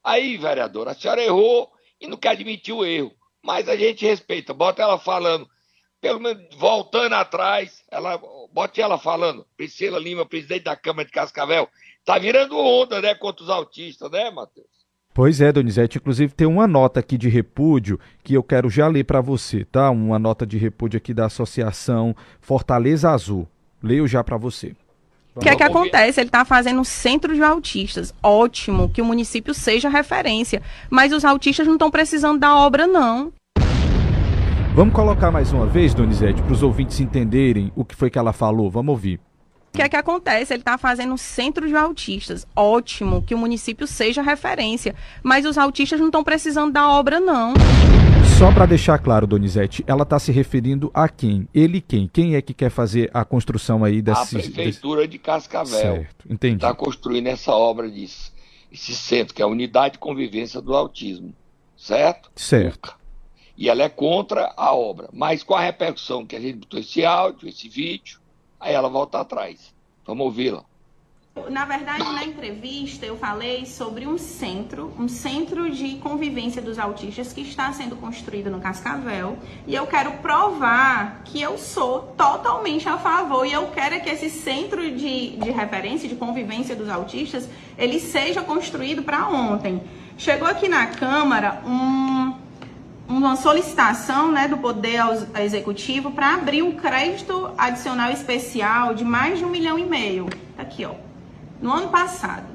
Aí, 0.00 0.36
vereadora, 0.36 0.92
a 0.92 0.94
senhora 0.94 1.24
errou 1.24 1.72
e 2.00 2.06
não 2.06 2.16
quer 2.16 2.28
admitir 2.28 2.72
o 2.72 2.84
erro 2.84 3.12
mas 3.42 3.68
a 3.68 3.76
gente 3.76 4.06
respeita. 4.06 4.54
Bota 4.54 4.82
ela 4.82 4.98
falando, 4.98 5.48
pelo 6.00 6.20
menos 6.20 6.42
voltando 6.56 7.14
atrás, 7.14 7.82
ela, 7.90 8.20
bote 8.52 8.80
ela 8.80 8.98
falando, 8.98 9.46
Priscila 9.56 9.98
Lima, 9.98 10.26
presidente 10.26 10.64
da 10.64 10.76
Câmara 10.76 11.06
de 11.06 11.12
Cascavel, 11.12 11.68
tá 12.04 12.18
virando 12.18 12.58
onda, 12.58 13.00
né, 13.00 13.14
contra 13.14 13.44
os 13.44 13.50
autistas, 13.50 14.10
né, 14.10 14.30
Matheus? 14.30 14.66
Pois 15.14 15.40
é, 15.42 15.52
Donizete. 15.52 15.98
Inclusive 15.98 16.32
tem 16.32 16.46
uma 16.46 16.66
nota 16.66 17.00
aqui 17.00 17.18
de 17.18 17.28
repúdio 17.28 18.00
que 18.24 18.34
eu 18.34 18.42
quero 18.42 18.70
já 18.70 18.88
ler 18.88 19.04
para 19.04 19.20
você, 19.20 19.64
tá? 19.64 19.90
Uma 19.90 20.18
nota 20.18 20.46
de 20.46 20.56
repúdio 20.56 20.96
aqui 20.96 21.12
da 21.12 21.26
Associação 21.26 22.16
Fortaleza 22.40 23.10
Azul. 23.10 23.46
Leio 23.82 24.08
já 24.08 24.24
para 24.24 24.38
você. 24.38 24.74
O 25.34 25.40
que 25.40 25.48
é 25.48 25.56
que 25.56 25.62
acontece? 25.62 26.20
Ele 26.20 26.28
está 26.28 26.44
fazendo 26.44 26.80
um 26.80 26.84
centro 26.84 27.34
de 27.34 27.42
autistas. 27.42 28.12
Ótimo 28.22 28.90
que 28.90 29.00
o 29.00 29.04
município 29.04 29.54
seja 29.54 29.88
referência. 29.88 30.60
Mas 30.90 31.10
os 31.10 31.24
autistas 31.24 31.66
não 31.66 31.74
estão 31.74 31.90
precisando 31.90 32.38
da 32.38 32.54
obra, 32.54 32.86
não. 32.86 33.32
Vamos 34.74 34.94
colocar 34.94 35.30
mais 35.30 35.50
uma 35.50 35.66
vez, 35.66 35.94
Donizete, 35.94 36.42
para 36.42 36.52
os 36.52 36.62
ouvintes 36.62 37.00
entenderem 37.00 37.72
o 37.74 37.82
que 37.82 37.96
foi 37.96 38.10
que 38.10 38.18
ela 38.18 38.32
falou. 38.34 38.70
Vamos 38.70 38.92
ouvir. 38.92 39.20
O 39.72 39.76
que 39.76 39.80
é 39.80 39.88
que 39.88 39.96
acontece? 39.96 40.52
Ele 40.52 40.60
está 40.60 40.76
fazendo 40.76 41.14
um 41.14 41.16
centro 41.16 41.66
de 41.66 41.74
autistas. 41.74 42.46
Ótimo 42.54 43.22
que 43.22 43.34
o 43.34 43.38
município 43.38 43.86
seja 43.86 44.20
referência. 44.20 44.94
Mas 45.22 45.46
os 45.46 45.56
autistas 45.56 45.98
não 45.98 46.08
estão 46.08 46.22
precisando 46.22 46.72
da 46.72 46.90
obra, 46.90 47.18
não. 47.18 47.54
Só 48.42 48.52
para 48.52 48.66
deixar 48.66 48.98
claro, 48.98 49.24
Donizete, 49.24 49.84
ela 49.86 50.02
está 50.02 50.18
se 50.18 50.32
referindo 50.32 50.90
a 50.92 51.08
quem? 51.08 51.46
Ele 51.54 51.80
quem? 51.80 52.08
Quem 52.08 52.34
é 52.34 52.42
que 52.42 52.52
quer 52.52 52.70
fazer 52.70 53.08
a 53.14 53.24
construção 53.24 53.84
aí 53.84 54.02
desse... 54.02 54.36
A 54.36 54.40
Prefeitura 54.40 55.06
de 55.06 55.16
Cascavel. 55.16 55.68
Certo, 55.68 56.26
entendi. 56.28 56.56
Está 56.56 56.74
construindo 56.74 57.28
essa 57.28 57.52
obra 57.52 57.88
disso, 57.88 58.32
esse 58.72 58.96
centro, 58.96 59.32
que 59.32 59.40
é 59.40 59.44
a 59.44 59.48
Unidade 59.48 59.92
de 59.92 59.98
Convivência 60.00 60.60
do 60.60 60.74
Autismo, 60.74 61.32
certo? 61.76 62.32
Certo. 62.34 62.98
E 63.56 63.68
ela 63.68 63.84
é 63.84 63.88
contra 63.88 64.52
a 64.56 64.74
obra, 64.74 65.08
mas 65.12 65.44
com 65.44 65.54
a 65.54 65.60
repercussão 65.60 66.26
que 66.26 66.34
a 66.34 66.40
gente 66.40 66.58
botou 66.58 66.80
esse 66.80 67.04
áudio, 67.04 67.48
esse 67.48 67.68
vídeo, 67.68 68.18
aí 68.58 68.74
ela 68.74 68.88
volta 68.88 69.20
atrás. 69.20 69.72
Vamos 70.04 70.26
ouvi-la. 70.26 70.64
Na 71.50 71.64
verdade, 71.64 72.04
na 72.04 72.24
entrevista 72.24 73.06
eu 73.06 73.16
falei 73.16 73.64
sobre 73.64 74.06
um 74.06 74.18
centro, 74.18 74.92
um 74.98 75.08
centro 75.08 75.70
de 75.70 75.96
convivência 75.96 76.60
dos 76.60 76.78
autistas 76.78 77.32
que 77.32 77.40
está 77.40 77.72
sendo 77.72 77.96
construído 77.96 78.50
no 78.50 78.60
Cascavel, 78.60 79.38
e 79.66 79.74
eu 79.74 79.86
quero 79.86 80.12
provar 80.18 81.22
que 81.24 81.40
eu 81.40 81.56
sou 81.56 82.00
totalmente 82.18 82.86
a 82.86 82.98
favor 82.98 83.46
e 83.46 83.52
eu 83.52 83.68
quero 83.68 83.98
que 84.02 84.10
esse 84.10 84.28
centro 84.28 84.90
de, 84.90 85.36
de 85.38 85.50
referência, 85.50 86.06
de 86.06 86.16
convivência 86.16 86.76
dos 86.76 86.90
autistas, 86.90 87.48
ele 87.78 87.98
seja 87.98 88.42
construído 88.42 89.02
para 89.02 89.26
ontem. 89.26 89.82
Chegou 90.18 90.46
aqui 90.46 90.68
na 90.68 90.86
Câmara 90.86 91.62
um, 91.66 92.34
uma 93.08 93.36
solicitação 93.36 94.30
né, 94.30 94.48
do 94.48 94.58
Poder 94.58 95.00
Executivo 95.40 96.10
para 96.10 96.34
abrir 96.34 96.62
um 96.62 96.72
crédito 96.72 97.50
adicional 97.56 98.10
especial 98.10 98.94
de 98.94 99.02
mais 99.02 99.38
de 99.38 99.46
um 99.46 99.48
milhão 99.48 99.78
e 99.78 99.84
meio. 99.84 100.28
Tá 100.56 100.62
aqui, 100.62 100.84
ó 100.84 101.11
no 101.62 101.72
ano 101.72 101.88
passado. 101.88 102.46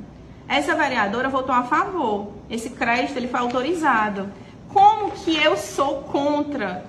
Essa 0.48 0.76
vereadora 0.76 1.30
votou 1.30 1.56
a 1.56 1.64
favor. 1.64 2.34
Esse 2.50 2.70
crédito 2.70 3.18
ele 3.18 3.28
foi 3.28 3.40
autorizado. 3.40 4.30
Como 4.70 5.12
que 5.12 5.36
eu 5.36 5.58
sou 5.58 6.04
contra 6.04 6.86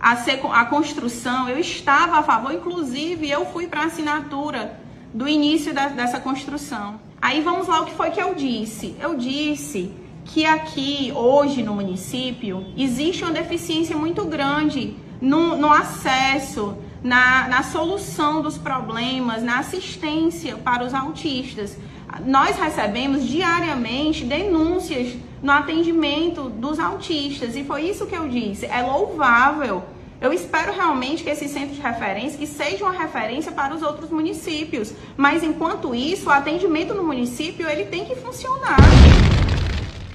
a, 0.00 0.16
ser, 0.16 0.40
a 0.52 0.64
construção? 0.66 1.48
Eu 1.48 1.58
estava 1.58 2.18
a 2.18 2.22
favor, 2.22 2.52
inclusive 2.52 3.28
eu 3.28 3.46
fui 3.46 3.66
para 3.66 3.82
a 3.82 3.86
assinatura 3.86 4.78
do 5.12 5.26
início 5.26 5.74
da, 5.74 5.88
dessa 5.88 6.20
construção. 6.20 7.00
Aí 7.20 7.40
vamos 7.40 7.66
lá 7.66 7.80
o 7.80 7.86
que 7.86 7.94
foi 7.94 8.10
que 8.10 8.20
eu 8.20 8.34
disse. 8.34 8.94
Eu 9.00 9.16
disse 9.16 9.92
que 10.24 10.44
aqui, 10.44 11.12
hoje 11.14 11.62
no 11.62 11.74
município, 11.74 12.66
existe 12.76 13.24
uma 13.24 13.32
deficiência 13.32 13.96
muito 13.96 14.24
grande 14.24 14.96
no, 15.20 15.56
no 15.56 15.70
acesso, 15.70 16.76
na, 17.04 17.46
na 17.48 17.62
solução 17.62 18.40
dos 18.40 18.56
problemas, 18.56 19.42
na 19.42 19.58
assistência 19.58 20.56
para 20.56 20.82
os 20.82 20.94
autistas. 20.94 21.76
Nós 22.24 22.56
recebemos 22.56 23.28
diariamente 23.28 24.24
denúncias 24.24 25.14
no 25.42 25.52
atendimento 25.52 26.48
dos 26.48 26.78
autistas 26.78 27.54
e 27.56 27.64
foi 27.64 27.82
isso 27.82 28.06
que 28.06 28.16
eu 28.16 28.26
disse. 28.26 28.64
É 28.64 28.80
louvável. 28.80 29.84
Eu 30.18 30.32
espero 30.32 30.72
realmente 30.72 31.22
que 31.22 31.28
esse 31.28 31.46
centro 31.48 31.74
de 31.74 31.82
referência 31.82 32.38
que 32.38 32.46
seja 32.46 32.84
uma 32.84 32.94
referência 32.94 33.52
para 33.52 33.74
os 33.74 33.82
outros 33.82 34.08
municípios. 34.08 34.94
Mas 35.18 35.42
enquanto 35.42 35.94
isso, 35.94 36.30
o 36.30 36.32
atendimento 36.32 36.94
no 36.94 37.02
município 37.04 37.68
ele 37.68 37.84
tem 37.84 38.06
que 38.06 38.16
funcionar. 38.16 38.78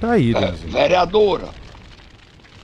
Tá 0.00 0.12
aí, 0.12 0.34
é, 0.34 0.50
vereadora, 0.66 1.50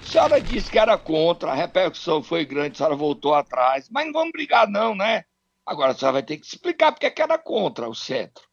a 0.06 0.08
senhora 0.08 0.40
disse 0.40 0.70
que 0.70 0.78
era 0.78 0.96
contra, 0.96 1.50
a 1.50 1.54
repercussão 1.54 2.22
foi 2.22 2.44
grande, 2.44 2.74
a 2.74 2.76
senhora 2.76 2.94
voltou 2.94 3.34
atrás, 3.34 3.88
mas 3.90 4.06
não 4.06 4.12
vamos 4.12 4.30
brigar 4.30 4.68
não, 4.68 4.94
né? 4.94 5.24
Agora 5.64 5.90
a 5.90 5.94
senhora 5.96 6.12
vai 6.12 6.22
ter 6.22 6.36
que 6.36 6.46
explicar 6.46 6.92
porque 6.92 7.06
é 7.06 7.10
que 7.10 7.20
era 7.20 7.36
contra 7.36 7.88
o 7.88 7.94
centro, 7.94 8.44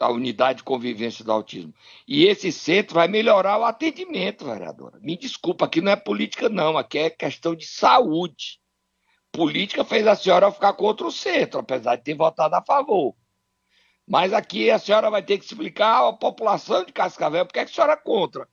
a 0.00 0.08
unidade 0.08 0.58
de 0.58 0.64
convivência 0.64 1.22
do 1.22 1.30
autismo. 1.30 1.74
E 2.08 2.24
esse 2.24 2.50
centro 2.50 2.94
vai 2.94 3.06
melhorar 3.06 3.58
o 3.58 3.64
atendimento, 3.64 4.46
vereadora. 4.46 4.98
Me 5.02 5.18
desculpa, 5.18 5.66
aqui 5.66 5.82
não 5.82 5.92
é 5.92 5.96
política 5.96 6.48
não, 6.48 6.78
aqui 6.78 6.98
é 6.98 7.10
questão 7.10 7.54
de 7.54 7.66
saúde. 7.66 8.58
Política 9.30 9.84
fez 9.84 10.06
a 10.06 10.16
senhora 10.16 10.50
ficar 10.50 10.72
contra 10.72 11.06
o 11.06 11.12
centro, 11.12 11.60
apesar 11.60 11.96
de 11.96 12.04
ter 12.04 12.14
votado 12.14 12.54
a 12.54 12.62
favor. 12.62 13.14
Mas 14.08 14.32
aqui 14.32 14.70
a 14.70 14.78
senhora 14.78 15.10
vai 15.10 15.22
ter 15.22 15.36
que 15.36 15.44
explicar 15.44 16.08
à 16.08 16.12
população 16.14 16.86
de 16.86 16.92
Cascavel 16.92 17.44
porque 17.44 17.58
é 17.58 17.66
que 17.66 17.70
a 17.70 17.74
senhora 17.74 17.92
é 17.92 17.96
contra 17.96 18.48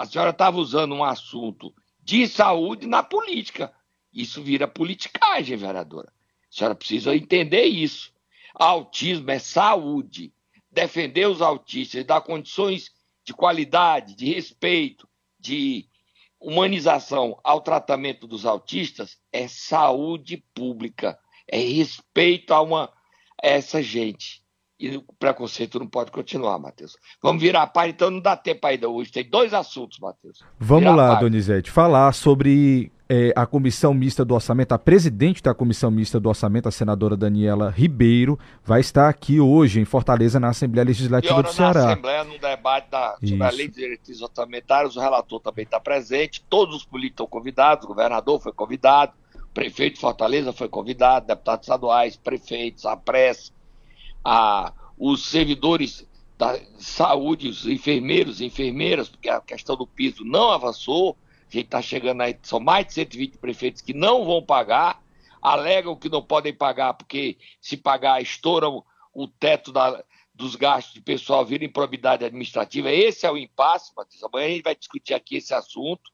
a 0.00 0.06
senhora 0.06 0.30
estava 0.30 0.56
usando 0.56 0.94
um 0.94 1.04
assunto 1.04 1.74
de 2.02 2.26
saúde 2.26 2.86
na 2.86 3.02
política. 3.02 3.70
Isso 4.10 4.42
vira 4.42 4.66
politicagem, 4.66 5.58
vereadora. 5.58 6.08
A 6.08 6.56
senhora 6.56 6.74
precisa 6.74 7.14
entender 7.14 7.64
isso. 7.64 8.10
Autismo 8.54 9.30
é 9.30 9.38
saúde. 9.38 10.32
Defender 10.70 11.28
os 11.28 11.42
autistas 11.42 12.02
dar 12.06 12.22
condições 12.22 12.90
de 13.22 13.34
qualidade, 13.34 14.14
de 14.14 14.32
respeito, 14.32 15.06
de 15.38 15.86
humanização 16.40 17.38
ao 17.44 17.60
tratamento 17.60 18.26
dos 18.26 18.46
autistas 18.46 19.18
é 19.30 19.48
saúde 19.48 20.42
pública, 20.54 21.18
é 21.46 21.58
respeito 21.58 22.54
a 22.54 22.62
uma 22.62 22.84
a 23.42 23.46
essa 23.46 23.82
gente. 23.82 24.39
E 24.80 24.96
o 24.96 25.04
preconceito 25.18 25.78
não 25.78 25.86
pode 25.86 26.10
continuar, 26.10 26.58
Matheus. 26.58 26.96
Vamos 27.22 27.42
virar 27.42 27.62
a 27.62 27.66
página, 27.66 27.92
então 27.92 28.10
não 28.10 28.20
dá 28.20 28.34
tempo 28.34 28.66
ainda 28.66 28.88
hoje. 28.88 29.12
Tem 29.12 29.28
dois 29.28 29.52
assuntos, 29.52 29.98
Matheus. 29.98 30.42
Vamos 30.58 30.84
virar 30.84 30.96
lá, 30.96 31.14
Donizete, 31.16 31.70
falar 31.70 32.10
sobre 32.14 32.90
é, 33.06 33.30
a 33.36 33.44
comissão 33.44 33.92
mista 33.92 34.24
do 34.24 34.34
orçamento, 34.34 34.72
a 34.72 34.78
presidente 34.78 35.42
da 35.42 35.52
comissão 35.52 35.90
mista 35.90 36.18
do 36.18 36.30
orçamento, 36.30 36.66
a 36.66 36.70
senadora 36.70 37.14
Daniela 37.14 37.68
Ribeiro, 37.68 38.38
vai 38.64 38.80
estar 38.80 39.08
aqui 39.08 39.38
hoje 39.38 39.80
em 39.80 39.84
Fortaleza, 39.84 40.40
na 40.40 40.48
Assembleia 40.48 40.86
Legislativa 40.86 41.42
do 41.42 41.52
Ceará. 41.52 41.82
Na 41.82 41.92
Assembleia, 41.92 42.24
no 42.24 42.38
debate 42.38 42.88
da, 42.88 43.18
sobre 43.20 43.42
a 43.42 43.50
lei 43.50 43.68
de 43.68 43.74
diretrizes 43.74 44.22
orçamentárias, 44.22 44.96
o 44.96 45.00
relator 45.00 45.40
também 45.40 45.64
está 45.64 45.78
presente, 45.78 46.42
todos 46.48 46.76
os 46.76 46.84
políticos 46.84 47.24
estão 47.24 47.26
convidados, 47.26 47.84
o 47.84 47.88
governador 47.88 48.40
foi 48.40 48.52
convidado, 48.52 49.12
o 49.34 49.52
prefeito 49.52 49.96
de 49.96 50.00
Fortaleza 50.00 50.54
foi 50.54 50.68
convidado, 50.68 51.26
deputados 51.26 51.66
estaduais, 51.66 52.16
prefeitos, 52.16 52.86
a 52.86 52.96
pressa, 52.96 53.52
a, 54.24 54.72
os 54.98 55.26
servidores 55.26 56.06
da 56.36 56.58
saúde, 56.78 57.48
os 57.48 57.66
enfermeiros 57.66 58.40
enfermeiras, 58.40 59.08
porque 59.08 59.28
a 59.28 59.40
questão 59.40 59.76
do 59.76 59.86
piso 59.86 60.24
não 60.24 60.50
avançou, 60.50 61.16
a 61.48 61.52
gente 61.52 61.66
está 61.66 61.82
chegando 61.82 62.22
aí, 62.22 62.38
são 62.42 62.60
mais 62.60 62.86
de 62.86 62.94
120 62.94 63.38
prefeitos 63.38 63.82
que 63.82 63.92
não 63.92 64.24
vão 64.24 64.42
pagar, 64.42 65.02
alegam 65.42 65.96
que 65.96 66.08
não 66.08 66.22
podem 66.22 66.54
pagar 66.54 66.94
porque 66.94 67.36
se 67.60 67.76
pagar 67.76 68.22
estouram 68.22 68.84
o 69.12 69.26
teto 69.26 69.72
da, 69.72 70.02
dos 70.32 70.56
gastos 70.56 70.94
de 70.94 71.00
pessoal, 71.00 71.44
vira 71.44 71.64
improbidade 71.64 72.24
administrativa. 72.24 72.90
Esse 72.90 73.26
é 73.26 73.30
o 73.30 73.36
impasse, 73.36 73.92
Matheus. 73.94 74.22
Amanhã 74.22 74.46
a 74.46 74.50
gente 74.50 74.62
vai 74.62 74.74
discutir 74.74 75.12
aqui 75.12 75.36
esse 75.36 75.52
assunto. 75.52 76.10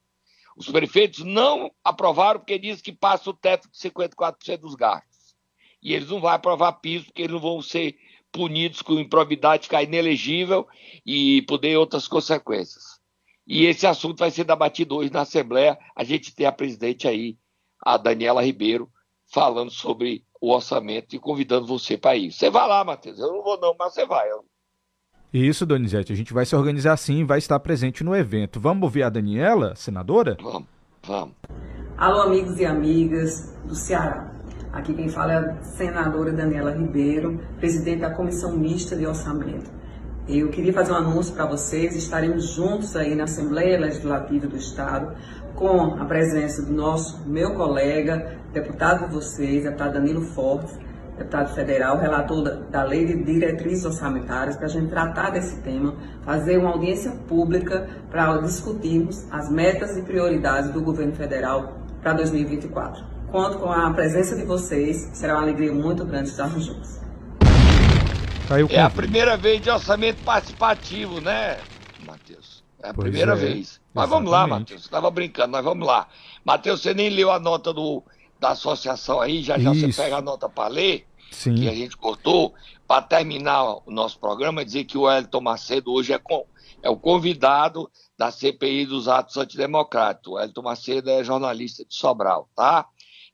Os 0.57 0.69
prefeitos 0.69 1.23
não 1.23 1.71
aprovaram 1.85 2.41
porque 2.41 2.59
diz 2.59 2.81
que 2.81 2.93
passa 2.93 3.31
o 3.31 3.35
teto 3.35 3.71
de 3.71 3.79
54% 3.79 4.57
dos 4.57 4.75
gastos. 4.75 5.16
E 5.87 5.95
eles 5.95 6.09
não 6.09 6.21
vão 6.21 6.31
aprovar 6.31 6.73
piso 6.73 7.05
porque 7.05 7.23
eles 7.23 7.33
não 7.33 7.39
vão 7.39 7.63
ser 7.63 7.95
punidos 8.33 8.83
com 8.83 8.95
improbidade, 8.95 9.63
ficar 9.63 9.85
inelegível 9.85 10.67
e 11.07 11.43
poder 11.43 11.77
outras 11.77 12.09
consequências. 12.09 12.83
E 13.47 13.67
esse 13.67 13.87
assunto 13.87 14.19
vai 14.19 14.33
ser 14.33 14.43
debatido 14.43 14.97
hoje 14.97 15.13
na 15.13 15.21
Assembleia. 15.21 15.79
A 15.95 16.03
gente 16.03 16.35
tem 16.35 16.45
a 16.45 16.51
presidente 16.51 17.07
aí, 17.07 17.39
a 17.85 17.97
Daniela 17.97 18.45
Ribeiro, 18.45 18.91
falando 19.33 19.71
sobre 19.71 20.25
o 20.41 20.53
orçamento 20.53 21.15
e 21.15 21.21
convidando 21.21 21.69
você 21.69 21.97
para 21.97 22.17
ir. 22.17 22.33
Você 22.33 22.51
vai 22.51 22.67
lá, 22.67 22.83
Matheus. 22.83 23.21
Eu 23.21 23.33
não 23.33 23.45
vou 23.45 23.57
não, 23.61 23.73
mas 23.79 23.95
você 23.95 24.05
vai. 24.05 24.29
Isso, 25.33 25.65
Donizete. 25.65 26.13
A 26.13 26.17
gente 26.17 26.33
vai 26.33 26.45
se 26.45 26.57
organizar 26.57 26.97
sim 26.97 27.21
e 27.21 27.25
vai 27.25 27.39
estar 27.39 27.61
presente 27.61 28.03
no 28.03 28.17
evento. 28.17 28.59
Vamos 28.59 28.83
ouvir 28.83 29.05
a 29.05 29.09
Daniela, 29.09 29.77
senadora? 29.77 30.37
Vamos, 30.43 30.69
vamos. 31.05 31.37
Alô, 31.97 32.23
amigos 32.23 32.59
e 32.59 32.65
amigas 32.65 33.57
do 33.65 33.77
Ceará. 33.77 34.36
Aqui 34.73 34.93
quem 34.95 35.09
fala 35.09 35.33
é 35.33 35.37
a 35.37 35.63
senadora 35.63 36.33
Daniela 36.33 36.73
Ribeiro, 36.73 37.41
presidente 37.59 38.01
da 38.01 38.11
Comissão 38.11 38.57
Mista 38.57 38.95
de 38.95 39.07
Orçamento. 39.07 39.71
Eu 40.29 40.49
queria 40.49 40.73
fazer 40.73 40.93
um 40.93 40.97
anúncio 40.97 41.35
para 41.35 41.47
vocês, 41.47 41.95
estaremos 41.95 42.55
juntos 42.55 42.97
aí 42.97 43.15
na 43.15 43.25
Assembleia 43.25 43.79
Legislativa 43.79 44.47
do 44.47 44.57
Estado, 44.57 45.15
com 45.55 45.95
a 46.01 46.05
presença 46.05 46.63
do 46.63 46.73
nosso, 46.73 47.23
meu 47.27 47.55
colega, 47.55 48.37
deputado 48.53 49.07
de 49.07 49.15
vocês, 49.15 49.63
deputado 49.63 49.95
Danilo 49.95 50.23
Fortes, 50.23 50.77
deputado 51.17 51.55
federal, 51.55 51.99
relator 51.99 52.43
da, 52.71 52.83
Lei 52.83 53.07
de 53.07 53.23
Diretrizes 53.23 53.85
Orçamentárias, 53.85 54.57
para 54.57 54.67
a 54.67 54.71
gente 54.71 54.91
tratar 54.91 55.31
desse 55.31 55.61
tema, 55.63 55.95
fazer 56.23 56.59
uma 56.59 56.71
audiência 56.71 57.13
pública 57.29 57.89
para 58.11 58.37
discutirmos 58.39 59.27
as 59.31 59.49
metas 59.49 59.97
e 59.97 60.03
prioridades 60.03 60.71
do 60.71 60.83
governo 60.83 61.15
federal 61.15 61.79
para 62.03 62.13
2024. 62.15 63.16
Conto 63.37 63.59
com 63.59 63.71
a 63.71 63.93
presença 63.93 64.35
de 64.35 64.45
vocês, 64.45 65.11
será 65.13 65.35
uma 65.35 65.43
alegria 65.43 65.71
muito 65.71 66.07
grande 66.07 66.31
estarmos 66.31 66.65
juntos. 66.65 66.99
É 68.71 68.81
a 68.81 68.89
primeira 68.89 69.37
vez 69.37 69.61
de 69.61 69.69
orçamento 69.69 70.25
participativo, 70.25 71.21
né, 71.21 71.59
Matheus? 72.07 72.65
É 72.83 72.89
a 72.89 72.95
pois 72.95 73.11
primeira 73.11 73.33
é, 73.33 73.37
vez. 73.37 73.79
Mas 73.93 74.07
exatamente. 74.07 74.09
vamos 74.09 74.31
lá, 74.31 74.47
Matheus. 74.47 74.81
Estava 74.81 75.11
brincando, 75.11 75.51
mas 75.51 75.63
vamos 75.63 75.87
lá. 75.87 76.09
Matheus, 76.43 76.81
você 76.81 76.95
nem 76.95 77.11
leu 77.11 77.31
a 77.31 77.39
nota 77.39 77.75
do, 77.75 78.03
da 78.41 78.53
associação 78.53 79.21
aí, 79.21 79.43
já 79.43 79.59
já 79.59 79.71
Isso. 79.71 79.93
você 79.93 80.03
pega 80.03 80.17
a 80.17 80.23
nota 80.23 80.49
para 80.49 80.69
ler, 80.71 81.07
Sim. 81.31 81.57
que 81.57 81.69
a 81.69 81.75
gente 81.75 81.95
cortou, 81.95 82.55
para 82.89 83.03
terminar 83.03 83.65
o 83.65 83.83
nosso 83.89 84.19
programa, 84.19 84.65
dizer 84.65 84.85
que 84.85 84.97
o 84.97 85.11
Elton 85.11 85.43
Macedo 85.43 85.93
hoje 85.93 86.15
é, 86.15 86.19
com, 86.19 86.47
é 86.83 86.89
o 86.89 86.97
convidado 86.97 87.91
da 88.17 88.31
CPI 88.31 88.87
dos 88.87 89.09
atos 89.09 89.37
antidemocráticos. 89.37 90.33
O 90.33 90.41
Elton 90.41 90.63
Macedo 90.63 91.11
é 91.11 91.23
jornalista 91.23 91.85
de 91.85 91.95
Sobral, 91.95 92.49
tá? 92.57 92.87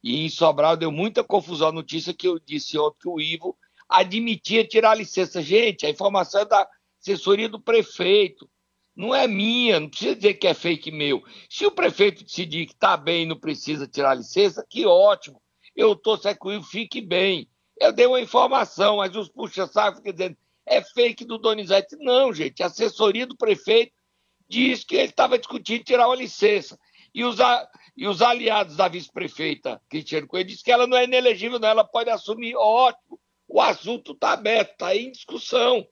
E 0.02 0.24
em 0.24 0.28
Sobral 0.28 0.76
deu 0.76 0.90
muita 0.90 1.22
confusão 1.22 1.68
a 1.68 1.72
notícia 1.72 2.12
que 2.12 2.26
eu 2.26 2.38
disse 2.38 2.78
ontem 2.78 2.98
que 3.00 3.08
o 3.08 3.20
Ivo 3.20 3.56
admitia 3.88 4.66
tirar 4.66 4.92
a 4.92 4.96
licença. 4.96 5.40
Gente, 5.40 5.86
a 5.86 5.90
informação 5.90 6.40
é 6.40 6.44
da 6.44 6.68
assessoria 7.00 7.48
do 7.48 7.60
prefeito. 7.60 8.48
Não 8.94 9.14
é 9.14 9.26
minha, 9.26 9.80
não 9.80 9.88
precisa 9.88 10.16
dizer 10.16 10.34
que 10.34 10.46
é 10.46 10.54
fake 10.54 10.90
meu. 10.90 11.22
Se 11.48 11.64
o 11.64 11.70
prefeito 11.70 12.24
decidir 12.24 12.66
que 12.66 12.74
está 12.74 12.96
bem 12.96 13.22
e 13.22 13.26
não 13.26 13.38
precisa 13.38 13.86
tirar 13.86 14.10
a 14.10 14.14
licença, 14.14 14.66
que 14.68 14.84
ótimo. 14.84 15.40
Eu 15.74 15.92
estou 15.92 16.18
com 16.38 16.62
fique 16.62 17.00
bem. 17.00 17.48
Eu 17.80 17.92
dei 17.92 18.06
uma 18.06 18.20
informação, 18.20 18.98
mas 18.98 19.16
os 19.16 19.28
puxa-saco 19.28 19.98
ficam 19.98 20.12
dizendo 20.12 20.36
é 20.66 20.80
fake 20.82 21.24
do 21.24 21.38
Donizete. 21.38 21.96
Não, 21.98 22.32
gente, 22.32 22.62
a 22.62 22.66
assessoria 22.66 23.26
do 23.26 23.36
prefeito 23.36 23.92
diz 24.48 24.84
que 24.84 24.96
ele 24.96 25.08
estava 25.08 25.38
discutindo 25.38 25.84
tirar 25.84 26.06
uma 26.06 26.16
licença. 26.16 26.78
E 27.14 27.24
os, 27.24 27.40
a, 27.40 27.68
e 27.96 28.06
os 28.06 28.22
aliados 28.22 28.76
da 28.76 28.88
vice-prefeita, 28.88 29.80
Cristiano 29.88 30.26
Coelho, 30.26 30.48
diz 30.48 30.62
que 30.62 30.72
ela 30.72 30.86
não 30.86 30.96
é 30.96 31.04
inelegível, 31.04 31.58
não, 31.58 31.68
ela 31.68 31.84
pode 31.84 32.10
assumir. 32.10 32.56
Ótimo. 32.56 33.20
O 33.46 33.60
assunto 33.60 34.12
está 34.12 34.32
aberto, 34.32 34.72
está 34.72 34.96
em 34.96 35.10
discussão. 35.10 35.86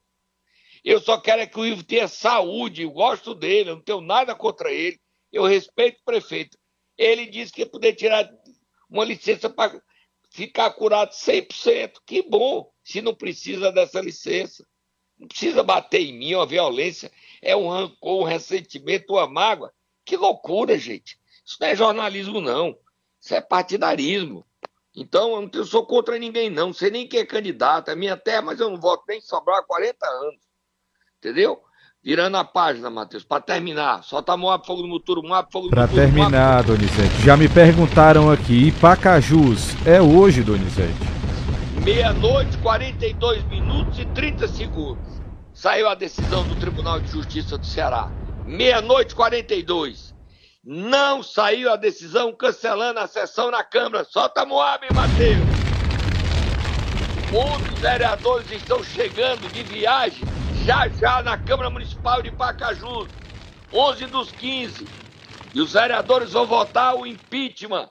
Eu 0.83 0.99
só 0.99 1.21
quero 1.21 1.43
é 1.43 1.47
que 1.47 1.61
o 1.61 1.67
Ivo 1.67 1.85
tenha 1.85 2.09
saúde, 2.09 2.83
eu 2.83 2.91
gosto 2.91 3.35
dele, 3.35 3.71
eu 3.71 3.77
não 3.77 3.83
tenho 3.83 4.01
nada 4.01 4.35
contra 4.35 4.73
ele, 4.73 4.99
eu 5.31 5.45
respeito 5.45 6.01
o 6.01 6.05
prefeito. 6.05 6.57
Ele 6.97 7.27
disse 7.27 7.53
que 7.53 7.61
ia 7.61 7.67
poder 7.67 7.95
tirar 7.95 8.31
uma 8.89 9.05
licença 9.05 9.51
para 9.51 9.81
ficar 10.31 10.71
curado 10.73 11.11
100%. 11.11 12.01
Que 12.07 12.23
bom, 12.23 12.71
se 12.83 13.03
não 13.03 13.15
precisa 13.15 13.71
dessa 13.71 14.01
licença. 14.01 14.67
Não 15.19 15.29
precisa 15.29 15.63
bater 15.63 16.01
em 16.01 16.19
mim, 16.19 16.35
uma 16.35 16.47
violência, 16.47 17.13
é 17.43 17.55
um 17.55 17.69
rancor, 17.69 18.23
um 18.23 18.25
ressentimento, 18.25 19.13
uma 19.13 19.29
mágoa. 19.29 19.71
Que 20.11 20.17
loucura, 20.17 20.77
gente. 20.77 21.17
Isso 21.47 21.57
não 21.61 21.69
é 21.69 21.77
jornalismo, 21.77 22.41
não. 22.41 22.77
Isso 23.21 23.33
é 23.33 23.41
partidarismo. 23.41 24.45
Então, 24.93 25.37
eu 25.37 25.49
não 25.55 25.65
sou 25.65 25.87
contra 25.87 26.19
ninguém, 26.19 26.51
não. 26.51 26.67
Não 26.67 26.73
sei 26.73 26.91
nem 26.91 27.07
quem 27.07 27.21
é 27.21 27.25
candidato. 27.25 27.93
É 27.93 27.95
minha 27.95 28.17
terra, 28.17 28.43
mas 28.43 28.59
eu 28.59 28.69
não 28.69 28.77
voto 28.77 29.05
nem 29.07 29.21
sobrar 29.21 29.59
há 29.59 29.63
40 29.63 30.05
anos. 30.05 30.41
Entendeu? 31.19 31.61
Virando 32.03 32.39
a 32.39 32.45
página, 32.45 32.91
Matheus, 32.91 33.23
para 33.23 33.41
terminar. 33.41 34.03
Solta 34.03 34.37
Moab, 34.37 34.67
fogo 34.67 34.83
no 34.83 34.89
Muturo, 34.89 35.23
Moab, 35.23 35.49
fogo 35.53 35.67
no 35.67 35.71
Para 35.71 35.87
terminar, 35.87 36.65
Moab. 36.65 36.67
Donizete, 36.67 37.23
já 37.23 37.37
me 37.37 37.49
perguntaram 37.49 38.33
aqui, 38.33 38.73
Pacajus 38.81 39.77
é 39.87 40.03
hoje, 40.03 40.43
Donizete? 40.43 40.99
Meia-noite, 41.85 42.59
42 42.59 43.45
minutos 43.45 43.97
e 44.01 44.05
30 44.07 44.49
segundos. 44.49 45.23
Saiu 45.55 45.89
a 45.89 45.95
decisão 45.95 46.43
do 46.49 46.57
Tribunal 46.57 46.99
de 46.99 47.13
Justiça 47.13 47.57
do 47.57 47.65
Ceará. 47.65 48.11
Meia-noite, 48.51 49.15
42 49.15 50.13
não 50.65 51.23
saiu 51.23 51.73
a 51.73 51.77
decisão 51.77 52.33
cancelando 52.33 52.99
a 52.99 53.07
sessão 53.07 53.49
na 53.49 53.63
Câmara. 53.63 54.03
Solta 54.03 54.45
Moab, 54.45 54.85
Matheus! 54.93 55.39
Muitos 57.31 57.79
vereadores 57.79 58.51
estão 58.51 58.83
chegando 58.83 59.49
de 59.53 59.63
viagem 59.63 60.25
já 60.65 60.89
já 60.89 61.23
na 61.23 61.39
Câmara 61.39 61.71
Municipal 61.71 62.21
de 62.21 62.33
Pacajus. 62.33 63.09
11 63.73 64.07
dos 64.07 64.33
15. 64.33 64.85
E 65.55 65.61
os 65.61 65.73
vereadores 65.73 66.33
vão 66.33 66.45
votar 66.45 66.97
o 66.97 67.07
impeachment. 67.07 67.89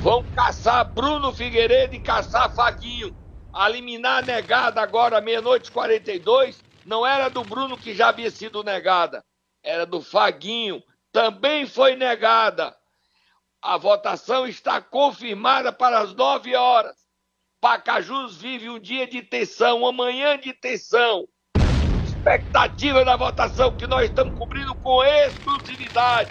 Vão 0.00 0.24
caçar 0.34 0.92
Bruno 0.92 1.32
Figueiredo 1.32 1.94
e 1.94 2.00
caçar 2.00 2.52
Faguinho. 2.52 3.16
A 3.52 3.68
liminar 3.68 4.26
negada 4.26 4.82
agora, 4.82 5.20
meia-noite 5.20 5.70
42, 5.70 6.60
não 6.84 7.06
era 7.06 7.28
do 7.28 7.44
Bruno 7.44 7.78
que 7.78 7.94
já 7.94 8.08
havia 8.08 8.28
sido 8.28 8.64
negada. 8.64 9.24
Era 9.64 9.86
do 9.86 10.02
Faguinho, 10.02 10.82
também 11.10 11.66
foi 11.66 11.96
negada. 11.96 12.76
A 13.62 13.78
votação 13.78 14.46
está 14.46 14.78
confirmada 14.82 15.72
para 15.72 16.00
as 16.00 16.14
nove 16.14 16.54
horas. 16.54 16.94
Pacajus 17.62 18.36
vive 18.36 18.68
um 18.68 18.78
dia 18.78 19.06
de 19.06 19.22
tensão, 19.22 19.78
uma 19.78 19.90
manhã 19.90 20.38
de 20.38 20.52
tensão. 20.52 21.26
Expectativa 22.06 23.06
da 23.06 23.16
votação 23.16 23.74
que 23.74 23.86
nós 23.86 24.10
estamos 24.10 24.38
cobrindo 24.38 24.74
com 24.74 25.02
exclusividade. 25.02 26.30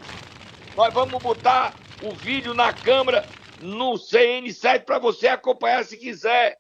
Nós 0.75 0.93
vamos 0.93 1.21
botar 1.23 1.73
o 2.03 2.11
vídeo 2.11 2.53
na 2.53 2.71
câmera 2.71 3.27
no 3.59 3.93
CN7 3.93 4.83
para 4.85 4.99
você 4.99 5.27
acompanhar 5.27 5.83
se 5.83 5.97
quiser. 5.97 6.59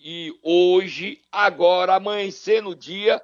E 0.00 0.32
hoje, 0.42 1.20
agora, 1.30 1.96
amanhecer 1.96 2.62
no 2.62 2.74
dia, 2.74 3.20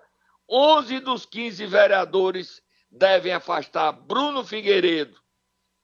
11 0.48 1.00
dos 1.00 1.24
15 1.26 1.64
vereadores 1.66 2.62
devem 2.90 3.32
afastar 3.32 3.92
Bruno 3.92 4.44
Figueiredo 4.44 5.18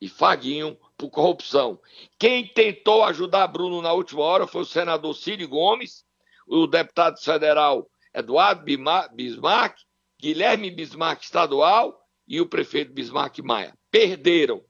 e 0.01 0.09
Faguinho 0.09 0.79
por 0.97 1.11
corrupção. 1.11 1.81
Quem 2.19 2.47
tentou 2.47 3.03
ajudar 3.05 3.47
Bruno 3.49 3.81
na 3.81 3.93
última 3.93 4.23
hora 4.23 4.47
foi 4.47 4.63
o 4.63 4.67
senador 4.67 5.15
Ciro 5.15 5.49
Gomes, 5.49 6.05
o 6.47 6.67
deputado 6.67 7.19
federal 7.21 7.89
Eduardo 8.15 8.65
Bismarck, 9.13 9.79
Guilherme 10.21 10.71
Bismarck 10.71 11.23
estadual 11.23 11.99
e 12.27 12.41
o 12.41 12.47
prefeito 12.47 12.93
Bismarck 12.93 13.39
Maia. 13.39 13.75
Perderam. 13.91 14.63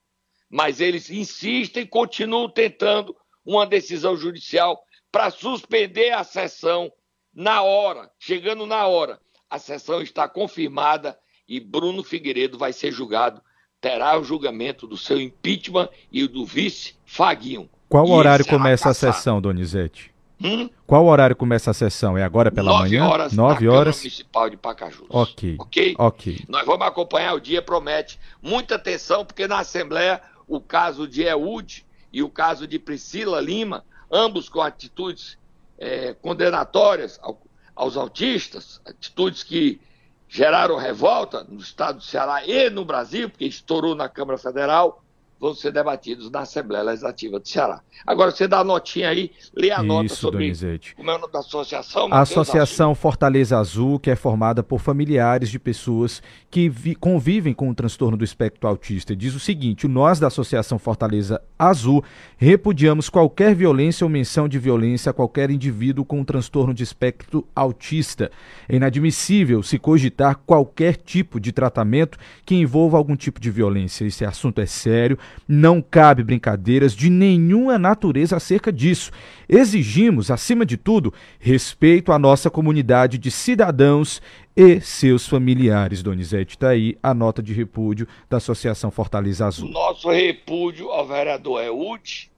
mas 0.50 0.80
eles 0.80 1.10
insistem, 1.10 1.86
continuam 1.86 2.48
tentando 2.48 3.14
uma 3.44 3.66
decisão 3.66 4.16
judicial 4.16 4.82
para 5.10 5.30
suspender 5.30 6.10
a 6.10 6.24
sessão 6.24 6.92
na 7.34 7.62
hora, 7.62 8.10
chegando 8.18 8.64
na 8.66 8.86
hora. 8.86 9.20
A 9.50 9.58
sessão 9.58 10.02
está 10.02 10.28
confirmada 10.28 11.18
e 11.48 11.58
Bruno 11.58 12.04
Figueiredo 12.04 12.58
vai 12.58 12.72
ser 12.72 12.92
julgado, 12.92 13.40
terá 13.80 14.18
o 14.18 14.24
julgamento 14.24 14.86
do 14.86 14.96
seu 14.96 15.20
impeachment 15.20 15.88
e 16.12 16.26
do 16.26 16.44
vice 16.44 16.94
Faguinho. 17.06 17.68
Qual 17.88 18.08
horário 18.10 18.44
será 18.44 18.58
começa 18.58 18.90
a 18.90 18.94
sessão, 18.94 19.40
Donizete? 19.40 20.12
Hum? 20.40 20.68
Qual 20.86 21.04
horário 21.06 21.34
começa 21.34 21.70
a 21.70 21.74
sessão? 21.74 22.16
É 22.16 22.22
agora 22.22 22.50
pela 22.50 22.70
Nove 22.70 22.90
manhã? 22.90 23.08
horas 23.08 23.32
Nove 23.32 23.64
na 23.66 23.72
horas. 23.72 23.96
Câmara 23.96 23.96
Municipal 23.98 24.50
de 24.50 24.56
Pacajus. 24.56 25.06
Ok. 25.08 25.56
Ok? 25.58 25.94
Ok. 25.98 26.44
Nós 26.48 26.64
vamos 26.66 26.86
acompanhar 26.86 27.34
o 27.34 27.40
dia, 27.40 27.60
promete. 27.62 28.20
Muita 28.42 28.74
atenção, 28.76 29.24
porque 29.24 29.48
na 29.48 29.60
Assembleia 29.60 30.20
o 30.46 30.60
caso 30.60 31.08
de 31.08 31.22
Eud 31.22 31.84
e 32.12 32.22
o 32.22 32.28
caso 32.28 32.66
de 32.68 32.78
Priscila 32.78 33.40
Lima, 33.40 33.84
ambos 34.12 34.48
com 34.48 34.60
atitudes 34.60 35.36
eh, 35.78 36.14
condenatórias 36.20 37.18
ao- 37.22 37.40
aos 37.78 37.96
autistas, 37.96 38.80
atitudes 38.84 39.44
que 39.44 39.80
geraram 40.28 40.76
revolta 40.76 41.44
no 41.44 41.60
estado 41.60 41.98
do 41.98 42.04
Ceará 42.04 42.44
e 42.44 42.68
no 42.68 42.84
Brasil, 42.84 43.30
porque 43.30 43.44
estourou 43.46 43.94
na 43.94 44.08
Câmara 44.08 44.36
Federal, 44.36 45.02
vão 45.40 45.54
ser 45.54 45.72
debatidos 45.72 46.30
na 46.30 46.40
Assembleia 46.40 46.82
Legislativa 46.84 47.38
do 47.38 47.48
Ceará. 47.48 47.80
Agora 48.06 48.30
você 48.30 48.46
dá 48.48 48.58
a 48.60 48.64
notinha 48.64 49.08
aí, 49.08 49.30
lê 49.54 49.70
a 49.70 49.82
nota 49.82 50.06
Isso, 50.06 50.16
sobre 50.16 50.40
Donizete. 50.40 50.94
como 50.96 51.10
é 51.10 51.16
o 51.16 51.18
nome 51.18 51.32
da 51.32 51.38
associação. 51.40 52.08
A 52.12 52.20
Associação 52.20 52.94
Fortaleza 52.94 53.58
Azul, 53.58 53.98
que 53.98 54.10
é 54.10 54.16
formada 54.16 54.62
por 54.62 54.80
familiares 54.80 55.48
de 55.50 55.58
pessoas 55.58 56.22
que 56.50 56.68
vi- 56.68 56.94
convivem 56.94 57.52
com 57.54 57.68
o 57.70 57.74
transtorno 57.74 58.16
do 58.16 58.24
espectro 58.24 58.68
autista, 58.68 59.14
diz 59.14 59.34
o 59.34 59.40
seguinte: 59.40 59.86
nós 59.86 60.18
da 60.18 60.26
Associação 60.28 60.78
Fortaleza 60.78 61.40
Azul 61.58 62.02
repudiamos 62.36 63.08
qualquer 63.08 63.54
violência 63.54 64.04
ou 64.04 64.08
menção 64.10 64.48
de 64.48 64.58
violência 64.58 65.10
a 65.10 65.12
qualquer 65.12 65.50
indivíduo 65.50 66.04
com 66.04 66.20
o 66.20 66.24
transtorno 66.24 66.72
de 66.72 66.82
espectro 66.82 67.46
autista. 67.54 68.30
É 68.68 68.76
inadmissível 68.76 69.62
se 69.62 69.78
cogitar 69.78 70.36
qualquer 70.46 70.96
tipo 70.96 71.40
de 71.40 71.52
tratamento 71.52 72.18
que 72.44 72.54
envolva 72.54 72.96
algum 72.96 73.16
tipo 73.16 73.40
de 73.40 73.50
violência. 73.50 74.04
Esse 74.04 74.24
assunto 74.24 74.60
é 74.60 74.66
sério, 74.66 75.18
não 75.46 75.80
cabe 75.80 76.22
brincadeiras 76.22 76.94
de 76.94 77.08
nenhuma 77.08 77.78
natureza 77.78 78.36
acerca 78.36 78.72
disso. 78.72 79.10
Exigimos, 79.48 80.30
acima 80.30 80.66
de 80.66 80.76
tudo, 80.76 81.12
respeito 81.38 82.12
à 82.12 82.18
nossa 82.18 82.50
comunidade 82.50 83.18
de 83.18 83.30
cidadãos 83.30 84.20
e 84.56 84.80
seus 84.80 85.26
familiares. 85.26 86.02
Donizete, 86.02 86.56
está 86.56 86.70
aí 86.70 86.98
a 87.02 87.14
nota 87.14 87.42
de 87.42 87.52
repúdio 87.52 88.06
da 88.28 88.36
Associação 88.38 88.90
Fortaleza 88.90 89.46
Azul. 89.46 89.70
Nosso 89.70 90.10
repúdio 90.10 90.90
ao 90.90 91.06
vereador 91.06 91.62
Eud, 91.62 92.30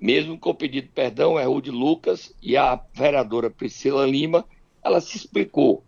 mesmo 0.00 0.38
com 0.38 0.54
pedido 0.54 0.84
de 0.84 0.92
perdão, 0.92 1.38
Eud 1.38 1.70
Lucas 1.70 2.34
e 2.42 2.56
a 2.56 2.80
vereadora 2.92 3.50
Priscila 3.50 4.06
Lima, 4.06 4.44
ela 4.82 5.00
se 5.00 5.16
explicou. 5.16 5.84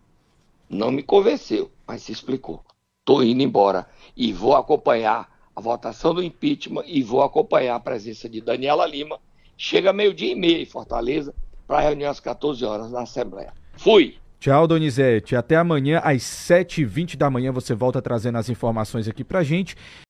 Não 0.68 0.90
me 0.90 1.02
convenceu, 1.02 1.70
mas 1.86 2.02
se 2.02 2.12
explicou. 2.12 2.64
Estou 3.00 3.22
indo 3.22 3.42
embora 3.42 3.86
e 4.16 4.32
vou 4.32 4.54
acompanhar 4.54 5.28
a 5.54 5.60
votação 5.60 6.14
do 6.14 6.22
impeachment 6.22 6.84
e 6.86 7.02
vou 7.02 7.22
acompanhar 7.22 7.76
a 7.76 7.80
presença 7.80 8.28
de 8.28 8.40
Daniela 8.40 8.86
Lima. 8.86 9.18
Chega 9.56 9.92
meio-dia 9.92 10.32
e 10.32 10.34
meia 10.34 10.62
em 10.62 10.66
Fortaleza 10.66 11.34
para 11.66 11.80
reunião 11.80 12.10
às 12.10 12.20
14 12.20 12.64
horas 12.64 12.90
na 12.90 13.02
Assembleia. 13.02 13.52
Fui! 13.76 14.16
Tchau, 14.44 14.66
Donizete. 14.66 15.34
Até 15.34 15.56
amanhã, 15.56 16.02
às 16.04 16.20
7h20 16.22 17.16
da 17.16 17.30
manhã, 17.30 17.50
você 17.50 17.74
volta 17.74 18.02
trazendo 18.02 18.36
as 18.36 18.50
informações 18.50 19.08
aqui 19.08 19.24
pra 19.24 19.42
gente. 19.42 19.74